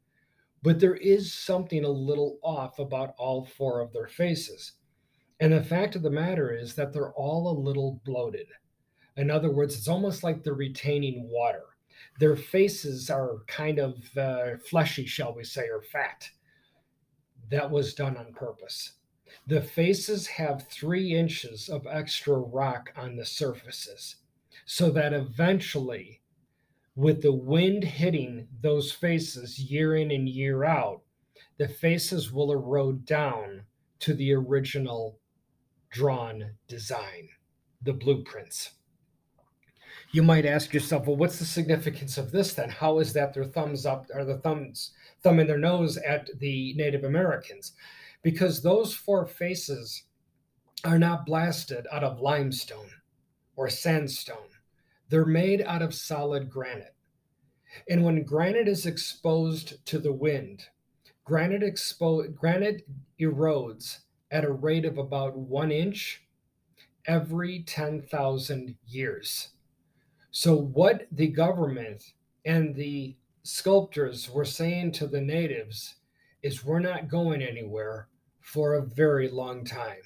But 0.64 0.80
there 0.80 0.96
is 0.96 1.34
something 1.34 1.84
a 1.84 1.90
little 1.90 2.38
off 2.44 2.80
about 2.80 3.16
all 3.18 3.46
four 3.46 3.80
of 3.80 3.92
their 3.92 4.08
faces. 4.08 4.74
And 5.40 5.54
the 5.54 5.64
fact 5.64 5.96
of 5.96 6.04
the 6.04 6.12
matter 6.12 6.54
is 6.56 6.76
that 6.76 6.94
they're 6.94 7.14
all 7.14 7.50
a 7.50 7.60
little 7.60 8.00
bloated. 8.06 8.48
In 9.18 9.32
other 9.32 9.52
words, 9.52 9.76
it's 9.76 9.88
almost 9.88 10.24
like 10.24 10.44
they're 10.44 10.54
retaining 10.54 11.28
water. 11.30 11.64
Their 12.20 12.36
faces 12.36 13.10
are 13.10 13.40
kind 13.48 13.80
of 13.80 14.18
uh, 14.18 14.58
fleshy, 14.70 15.06
shall 15.06 15.34
we 15.34 15.44
say, 15.44 15.68
or 15.68 15.82
fat. 15.82 16.30
That 17.50 17.70
was 17.70 17.94
done 17.94 18.18
on 18.18 18.34
purpose. 18.34 18.94
The 19.48 19.62
faces 19.62 20.28
have 20.28 20.68
three 20.68 21.16
inches 21.16 21.70
of 21.70 21.88
extra 21.88 22.38
rock 22.38 22.94
on 22.96 23.16
the 23.16 23.26
surfaces, 23.26 24.18
so 24.66 24.92
that 24.92 25.14
eventually, 25.14 26.21
with 26.96 27.22
the 27.22 27.34
wind 27.34 27.84
hitting 27.84 28.48
those 28.62 28.92
faces 28.92 29.60
year 29.60 29.96
in 29.96 30.12
and 30.12 30.28
year 30.28 30.64
out, 30.64 31.02
the 31.58 31.68
faces 31.68 32.32
will 32.32 32.52
erode 32.52 33.06
down 33.06 33.64
to 34.00 34.14
the 34.14 34.34
original 34.34 35.20
drawn 35.90 36.52
design, 36.68 37.30
the 37.82 37.94
blueprints. 37.94 38.72
You 40.12 40.24
might 40.24 40.46
ask 40.46 40.74
yourself, 40.74 41.08
well, 41.08 41.16
what's 41.16 41.40
the 41.40 41.46
significance 41.46 42.18
of 42.18 42.32
this 42.32 42.54
then? 42.54 42.70
How 42.70 43.00
is 43.00 43.14
that 43.14 43.34
their 43.34 43.46
thumbs 43.46 43.86
up 43.86 44.08
or 44.14 44.26
the 44.26 44.38
thumbs 44.38 44.92
thumb 45.24 45.40
in 45.40 45.48
their 45.48 45.58
nose 45.58 45.98
at 45.98 46.30
the 46.40 46.74
Native 46.76 47.04
Americans? 47.04 47.74
because 48.24 48.62
those 48.62 48.94
four 48.94 49.26
faces 49.26 50.04
are 50.84 51.00
not 51.00 51.26
blasted 51.26 51.88
out 51.92 52.04
of 52.04 52.22
limestone 52.22 52.90
or 53.56 53.70
sandstone. 53.70 54.38
They're 55.12 55.26
made 55.26 55.62
out 55.64 55.82
of 55.82 55.94
solid 55.94 56.50
granite. 56.50 56.96
And 57.90 58.06
when 58.06 58.24
granite 58.24 58.70
is 58.70 58.86
exposed 58.86 59.86
to 59.88 60.00
the 60.00 60.14
wind, 60.14 60.70
granite, 61.26 61.64
expo- 61.64 62.34
granite 62.34 62.88
erodes 63.20 64.00
at 64.32 64.46
a 64.46 64.52
rate 64.54 64.86
of 64.86 64.98
about 64.98 65.38
one 65.38 65.70
inch 65.70 66.24
every 67.06 67.62
10,000 67.64 68.78
years. 68.88 69.50
So, 70.32 70.56
what 70.56 71.08
the 71.12 71.28
government 71.28 72.14
and 72.46 72.74
the 72.74 73.18
sculptors 73.44 74.30
were 74.30 74.46
saying 74.46 74.94
to 74.94 75.08
the 75.08 75.20
natives 75.20 75.96
is, 76.42 76.64
We're 76.64 76.80
not 76.80 77.10
going 77.10 77.42
anywhere 77.42 78.08
for 78.40 78.76
a 78.76 78.86
very 78.86 79.28
long 79.28 79.66
time 79.66 80.04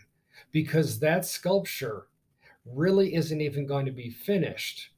because 0.52 0.98
that 0.98 1.28
sculpture 1.28 2.08
really 2.66 3.14
isn't 3.14 3.42
even 3.42 3.68
going 3.68 3.86
to 3.86 3.92
be 3.92 4.10
finished 4.10 4.90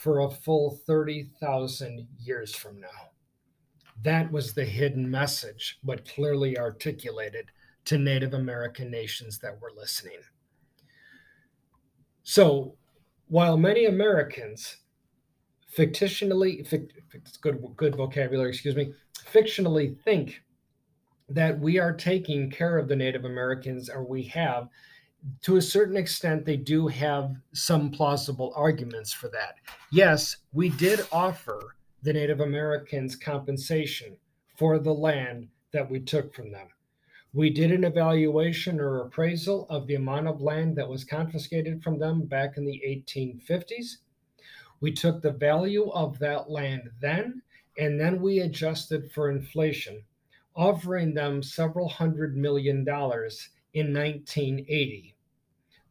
for 0.00 0.20
a 0.20 0.30
full 0.30 0.80
30,000 0.86 2.08
years 2.18 2.54
from 2.54 2.80
now. 2.80 3.10
That 4.02 4.32
was 4.32 4.54
the 4.54 4.64
hidden 4.64 5.10
message, 5.10 5.78
but 5.84 6.08
clearly 6.08 6.58
articulated 6.58 7.50
to 7.84 7.98
Native 7.98 8.32
American 8.32 8.90
nations 8.90 9.38
that 9.40 9.60
were 9.60 9.72
listening. 9.76 10.20
So, 12.22 12.76
while 13.28 13.58
many 13.58 13.84
Americans 13.84 14.78
fictionally, 15.76 16.66
fict, 16.66 16.94
good, 17.42 17.62
good 17.76 17.94
vocabulary, 17.94 18.48
excuse 18.48 18.76
me, 18.76 18.94
fictionally 19.30 20.00
think 20.02 20.42
that 21.28 21.60
we 21.60 21.78
are 21.78 21.92
taking 21.92 22.50
care 22.50 22.78
of 22.78 22.88
the 22.88 22.96
Native 22.96 23.26
Americans, 23.26 23.90
or 23.90 24.02
we 24.02 24.22
have. 24.22 24.68
To 25.42 25.56
a 25.56 25.62
certain 25.62 25.96
extent, 25.96 26.44
they 26.44 26.56
do 26.56 26.86
have 26.88 27.36
some 27.52 27.90
plausible 27.90 28.52
arguments 28.56 29.12
for 29.12 29.28
that. 29.28 29.56
Yes, 29.90 30.36
we 30.52 30.70
did 30.70 31.06
offer 31.12 31.76
the 32.02 32.12
Native 32.12 32.40
Americans 32.40 33.16
compensation 33.16 34.16
for 34.56 34.78
the 34.78 34.94
land 34.94 35.48
that 35.72 35.90
we 35.90 36.00
took 36.00 36.34
from 36.34 36.50
them. 36.50 36.68
We 37.32 37.50
did 37.50 37.70
an 37.70 37.84
evaluation 37.84 38.80
or 38.80 39.02
appraisal 39.02 39.66
of 39.68 39.86
the 39.86 39.94
amount 39.94 40.26
of 40.26 40.40
land 40.40 40.76
that 40.76 40.88
was 40.88 41.04
confiscated 41.04 41.82
from 41.82 41.98
them 41.98 42.26
back 42.26 42.56
in 42.56 42.64
the 42.64 42.82
1850s. 42.86 43.98
We 44.80 44.92
took 44.92 45.22
the 45.22 45.32
value 45.32 45.90
of 45.90 46.18
that 46.18 46.50
land 46.50 46.90
then, 47.00 47.42
and 47.78 48.00
then 48.00 48.20
we 48.20 48.40
adjusted 48.40 49.12
for 49.12 49.30
inflation 49.30 50.02
offering 50.56 51.14
them 51.14 51.42
several 51.42 51.88
hundred 51.88 52.36
million 52.36 52.84
dollars 52.84 53.50
in 53.74 53.92
1980. 53.92 55.14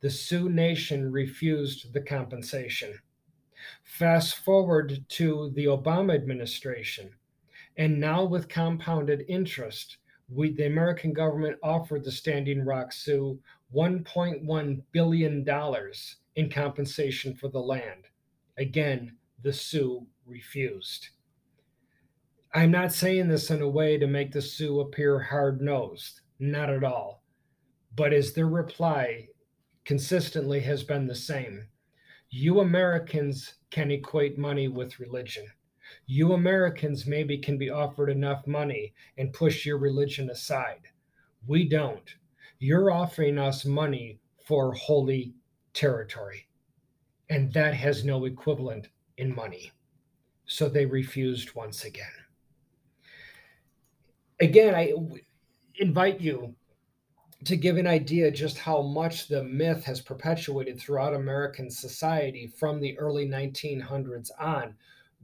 The 0.01 0.09
Sioux 0.09 0.49
Nation 0.49 1.11
refused 1.11 1.93
the 1.93 2.01
compensation. 2.01 2.93
Fast 3.83 4.37
forward 4.37 5.03
to 5.09 5.51
the 5.55 5.65
Obama 5.65 6.15
administration, 6.15 7.09
and 7.77 7.99
now 7.99 8.23
with 8.23 8.47
compounded 8.47 9.25
interest, 9.27 9.97
we, 10.29 10.53
the 10.53 10.67
American 10.67 11.11
government 11.11 11.57
offered 11.63 12.03
the 12.03 12.11
Standing 12.11 12.63
Rock 12.63 12.93
Sioux 12.93 13.39
1.1 13.73 14.81
billion 14.91 15.43
dollars 15.43 16.17
in 16.35 16.49
compensation 16.49 17.35
for 17.35 17.49
the 17.49 17.59
land. 17.59 18.05
Again, 18.57 19.17
the 19.43 19.53
Sioux 19.53 20.05
refused. 20.25 21.09
I'm 22.53 22.71
not 22.71 22.93
saying 22.93 23.27
this 23.27 23.51
in 23.51 23.61
a 23.61 23.69
way 23.69 23.97
to 23.97 24.07
make 24.07 24.31
the 24.31 24.41
Sioux 24.41 24.79
appear 24.79 25.19
hard 25.19 25.61
nosed, 25.61 26.21
not 26.39 26.69
at 26.69 26.83
all. 26.83 27.18
But 27.95 28.13
as 28.13 28.33
their 28.33 28.47
reply 28.47 29.27
consistently 29.85 30.59
has 30.61 30.83
been 30.83 31.07
the 31.07 31.15
same 31.15 31.67
you 32.31 32.59
Americans 32.59 33.55
can 33.71 33.89
equate 33.89 34.37
money 34.37 34.67
with 34.67 34.99
religion. 34.99 35.47
You 36.05 36.33
Americans 36.33 37.07
maybe 37.07 37.37
can 37.39 37.57
be 37.57 37.71
offered 37.71 38.09
enough 38.09 38.45
money 38.45 38.93
and 39.17 39.33
push 39.33 39.65
your 39.65 39.79
religion 39.79 40.29
aside. 40.29 40.81
We 41.47 41.67
don't. 41.67 42.07
You're 42.59 42.91
offering 42.91 43.39
us 43.39 43.65
money 43.65 44.19
for 44.45 44.73
holy 44.73 45.33
territory, 45.73 46.47
and 47.29 47.51
that 47.53 47.73
has 47.73 48.05
no 48.05 48.25
equivalent 48.25 48.89
in 49.17 49.33
money. 49.33 49.71
So 50.45 50.69
they 50.69 50.85
refused 50.85 51.55
once 51.55 51.85
again. 51.85 52.05
Again, 54.39 54.75
I 54.75 54.93
invite 55.77 56.21
you 56.21 56.55
to 57.45 57.55
give 57.55 57.77
an 57.77 57.87
idea 57.87 58.29
just 58.31 58.57
how 58.57 58.81
much 58.81 59.27
the 59.27 59.43
myth 59.43 59.83
has 59.85 60.01
perpetuated 60.01 60.79
throughout 60.79 61.13
American 61.13 61.69
society 61.69 62.47
from 62.47 62.79
the 62.79 62.97
early 62.99 63.27
1900s 63.27 64.29
on. 64.39 64.75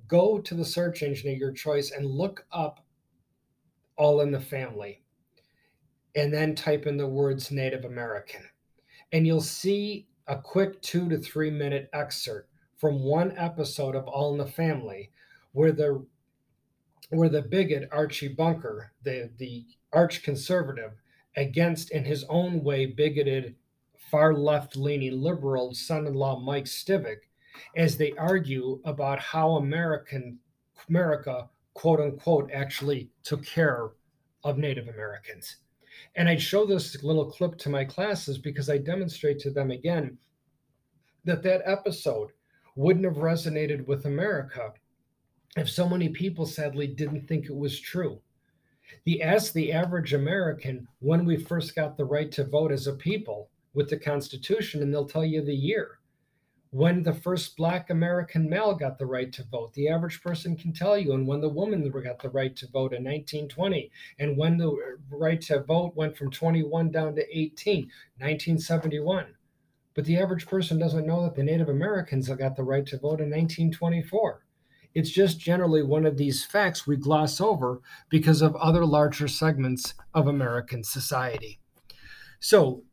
Go 0.08 0.40
to 0.40 0.56
the 0.56 0.64
search 0.64 1.04
engine 1.04 1.32
of 1.32 1.38
your 1.38 1.52
choice 1.52 1.92
and 1.92 2.06
look 2.06 2.46
up 2.52 2.86
All 3.98 4.22
in 4.22 4.32
the 4.32 4.40
Family, 4.40 5.02
and 6.16 6.34
then 6.34 6.56
type 6.56 6.86
in 6.86 6.96
the 6.96 7.08
words 7.08 7.52
Native 7.52 7.86
American. 7.86 8.44
And 9.12 9.28
you'll 9.28 9.42
see 9.42 10.08
a 10.28 10.38
quick 10.38 10.82
two 10.82 11.10
to 11.10 11.18
three 11.18 11.52
minute 11.52 11.90
excerpt 11.94 12.50
from 12.78 13.04
one 13.04 13.34
episode 13.38 13.96
of 13.96 14.08
All 14.08 14.32
in 14.32 14.38
the 14.38 14.46
Family 14.46 15.12
where 15.56 15.72
the 15.72 16.06
where 17.10 17.30
the 17.30 17.42
bigot 17.42 17.88
Archie 17.92 18.28
Bunker, 18.28 18.92
the 19.04 19.32
the 19.38 19.66
arch 19.94 20.22
conservative, 20.24 20.92
against 21.38 21.92
in 21.92 22.04
his 22.04 22.24
own 22.30 22.64
way 22.64 22.86
bigoted 22.86 23.56
far 23.98 24.34
left 24.34 24.76
leaning 24.76 25.22
liberal 25.22 25.74
son-in-law 25.74 26.40
Mike 26.40 26.66
Stivic 26.66 27.18
as 27.76 27.98
they 27.98 28.12
argue 28.14 28.80
about 28.86 29.20
how 29.20 29.56
American 29.56 30.38
America 30.90 31.50
quote 31.74 32.00
unquote 32.00 32.50
actually 32.54 33.10
took 33.24 33.46
care 33.46 33.92
of 34.44 34.58
Native 34.58 34.88
Americans. 34.88 35.58
And 36.16 36.30
I'd 36.30 36.42
show 36.42 36.66
this 36.66 37.02
little 37.04 37.26
clip 37.26 37.58
to 37.60 37.70
my 37.70 37.84
classes 37.84 38.38
because 38.38 38.70
I 38.70 38.78
demonstrate 38.78 39.40
to 39.40 39.50
them 39.50 39.72
again 39.72 40.18
that 41.24 41.44
that 41.44 41.62
episode 41.66 42.32
wouldn't 42.76 43.06
have 43.06 43.16
resonated 43.16 43.86
with 43.88 44.06
America 44.06 44.74
if 45.58 45.70
so 45.70 45.88
many 45.88 46.10
people 46.10 46.46
sadly 46.46 46.88
didn't 46.88 47.28
think 47.28 47.46
it 47.46 47.56
was 47.56 47.80
true. 47.80 48.20
The 49.04 49.22
as 49.22 49.52
the 49.52 49.72
average 49.72 50.14
American 50.14 50.88
when 51.00 51.26
we 51.26 51.38
first 51.38 51.76
got 51.76 51.98
the 51.98 52.06
right 52.06 52.32
to 52.34 52.44
vote 52.44 52.72
as 52.72 52.88
a 52.88 52.94
people 52.94 53.50
with 53.74 53.90
the 53.90 53.98
Constitution, 53.98 54.82
and 54.82 54.94
they'll 54.94 55.08
tell 55.08 55.26
you 55.26 55.44
the 55.44 55.54
year 55.54 56.00
when 56.76 57.04
the 57.04 57.14
first 57.14 57.56
black 57.56 57.90
American 57.90 58.50
male 58.50 58.76
got 58.76 58.98
the 58.98 59.06
right 59.06 59.32
to 59.32 59.46
vote. 59.46 59.74
The 59.74 59.88
average 59.88 60.22
person 60.22 60.58
can 60.58 60.74
tell 60.74 60.98
you, 60.98 61.14
and 61.14 61.26
when 61.26 61.40
the 61.40 61.48
woman 61.48 61.90
got 61.90 62.22
the 62.22 62.30
right 62.30 62.54
to 62.58 62.68
vote 62.68 62.92
in 62.92 63.04
1920, 63.04 63.90
and 64.20 64.36
when 64.36 64.58
the 64.58 64.98
right 65.10 65.40
to 65.42 65.64
vote 65.64 65.96
went 65.96 66.18
from 66.18 66.30
21 66.30 66.92
down 66.92 67.16
to 67.16 67.22
18, 67.32 67.84
1971. 68.18 69.28
But 69.94 70.04
the 70.04 70.18
average 70.18 70.48
person 70.48 70.78
doesn't 70.78 71.08
know 71.08 71.24
that 71.24 71.36
the 71.36 71.44
Native 71.44 71.70
Americans 71.70 72.28
got 72.28 72.58
the 72.58 72.64
right 72.64 72.86
to 72.88 72.98
vote 72.98 73.22
in 73.22 73.30
1924. 73.30 74.45
It's 74.96 75.12
just 75.12 75.40
generally 75.40 75.84
one 75.84 76.06
of 76.06 76.18
these 76.18 76.46
facts 76.46 76.88
we 76.88 76.96
gloss 76.96 77.42
over 77.42 77.82
because 78.10 78.42
of 78.42 78.56
other 78.56 78.86
larger 78.86 79.28
segments 79.28 79.94
of 80.14 80.28
American 80.28 80.84
society. 80.84 81.60
So, 82.40 82.84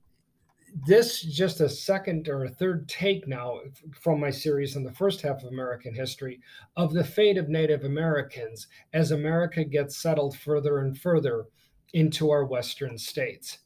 this 0.87 1.21
just 1.21 1.61
a 1.61 1.69
second 1.69 2.29
or 2.29 2.45
a 2.45 2.51
third 2.51 2.89
take 2.89 3.29
now 3.29 3.61
from 3.93 4.19
my 4.19 4.31
series 4.31 4.75
on 4.75 4.83
the 4.83 4.93
first 4.93 5.21
half 5.21 5.43
of 5.43 5.53
American 5.53 5.95
history 5.95 6.41
of 6.77 6.95
the 6.95 7.05
fate 7.05 7.37
of 7.37 7.51
Native 7.51 7.85
Americans 7.85 8.69
as 8.95 9.11
America 9.11 9.65
gets 9.65 9.99
settled 9.99 10.37
further 10.37 10.79
and 10.79 10.99
further 10.99 11.45
into 11.93 12.31
our 12.31 12.47
Western 12.47 12.97
states. 12.97 13.59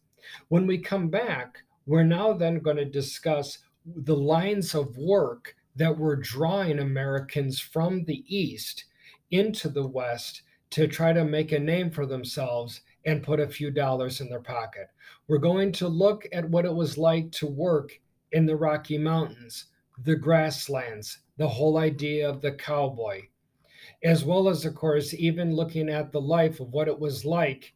When 0.49 0.66
we 0.66 0.79
come 0.79 1.09
back, 1.09 1.59
we're 1.87 2.03
now 2.03 2.33
then 2.33 2.59
going 2.59 2.79
to 2.79 2.85
discuss 2.85 3.59
the 3.85 4.16
lines 4.16 4.75
of 4.75 4.96
work 4.96 5.55
that 5.77 5.97
were 5.97 6.17
drawing 6.17 6.79
Americans 6.79 7.61
from 7.61 8.05
the 8.05 8.25
East 8.35 8.85
into 9.31 9.69
the 9.69 9.87
West 9.87 10.43
to 10.71 10.89
try 10.89 11.12
to 11.12 11.25
make 11.25 11.53
a 11.53 11.59
name 11.59 11.91
for 11.91 12.07
themselves 12.07 12.81
and 13.05 13.23
put 13.23 13.39
a 13.39 13.49
few 13.49 13.71
dollars 13.71 14.21
in 14.21 14.29
their 14.29 14.41
pocket. 14.41 14.89
We're 15.29 15.39
going 15.39 15.73
to 15.73 15.89
look 15.89 16.27
at 16.33 16.49
what 16.49 16.65
it 16.65 16.75
was 16.75 16.99
like 16.99 17.31
to 17.33 17.47
work 17.47 17.99
in 18.33 18.47
the 18.47 18.57
Rocky 18.57 18.99
Mountains, 18.99 19.67
the 20.05 20.17
grasslands, 20.17 21.19
the 21.37 21.49
whole 21.49 21.79
idea 21.79 22.29
of 22.29 22.41
the 22.41 22.53
cowboy, 22.53 23.23
as 24.03 24.25
well 24.25 24.49
as, 24.49 24.65
of 24.65 24.75
course, 24.75 25.15
even 25.15 25.55
looking 25.55 25.89
at 25.89 26.11
the 26.11 26.21
life 26.21 26.59
of 26.61 26.73
what 26.73 26.89
it 26.89 26.99
was 26.99 27.25
like 27.25 27.75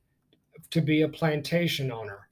to 0.70 0.80
be 0.80 1.02
a 1.02 1.08
plantation 1.08 1.92
owner 1.92 2.28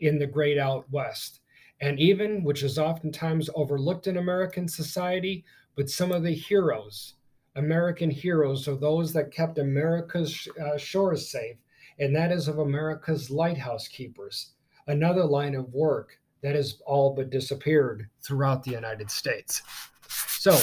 in 0.00 0.18
the 0.18 0.26
great 0.26 0.58
out 0.58 0.88
west 0.90 1.40
and 1.80 1.98
even, 2.00 2.42
which 2.42 2.62
is 2.62 2.78
oftentimes 2.78 3.48
overlooked 3.54 4.06
in 4.06 4.16
American 4.16 4.66
society, 4.68 5.44
but 5.76 5.88
some 5.88 6.10
of 6.10 6.22
the 6.22 6.34
heroes, 6.34 7.14
American 7.56 8.10
heroes, 8.10 8.66
are 8.66 8.76
those 8.76 9.12
that 9.12 9.32
kept 9.32 9.58
America's 9.58 10.48
uh, 10.60 10.76
shores 10.76 11.30
safe, 11.30 11.56
and 11.98 12.14
that 12.14 12.32
is 12.32 12.48
of 12.48 12.58
America's 12.58 13.30
lighthouse 13.30 13.86
keepers, 13.88 14.52
another 14.86 15.24
line 15.24 15.54
of 15.54 15.72
work 15.72 16.18
that 16.42 16.54
has 16.54 16.80
all 16.86 17.14
but 17.14 17.30
disappeared 17.30 18.08
throughout 18.22 18.62
the 18.62 18.70
United 18.70 19.10
States. 19.10 19.62
So, 20.08 20.58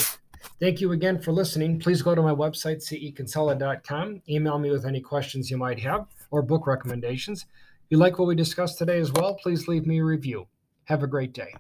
Thank 0.60 0.80
you 0.80 0.94
again 0.94 1.20
for 1.20 1.34
listening. 1.34 1.80
Please 1.80 2.02
go 2.02 2.16
to 2.16 2.22
my 2.22 2.32
website, 2.32 2.78
ckinsella.com. 2.78 4.22
Email 4.30 4.58
me 4.58 4.72
with 4.72 4.86
any 4.86 5.02
questions 5.02 5.52
you 5.52 5.58
might 5.58 5.80
have 5.80 6.06
or 6.32 6.42
book 6.42 6.66
recommendations. 6.66 7.42
If 7.44 7.88
you 7.90 7.98
like 7.98 8.18
what 8.18 8.28
we 8.28 8.36
discussed 8.36 8.78
today 8.78 9.00
as 9.00 9.12
well, 9.12 9.36
please 9.36 9.68
leave 9.68 9.86
me 9.86 10.00
a 10.00 10.04
review. 10.04 10.48
Have 10.86 11.02
a 11.02 11.08
great 11.08 11.34
day. 11.34 11.56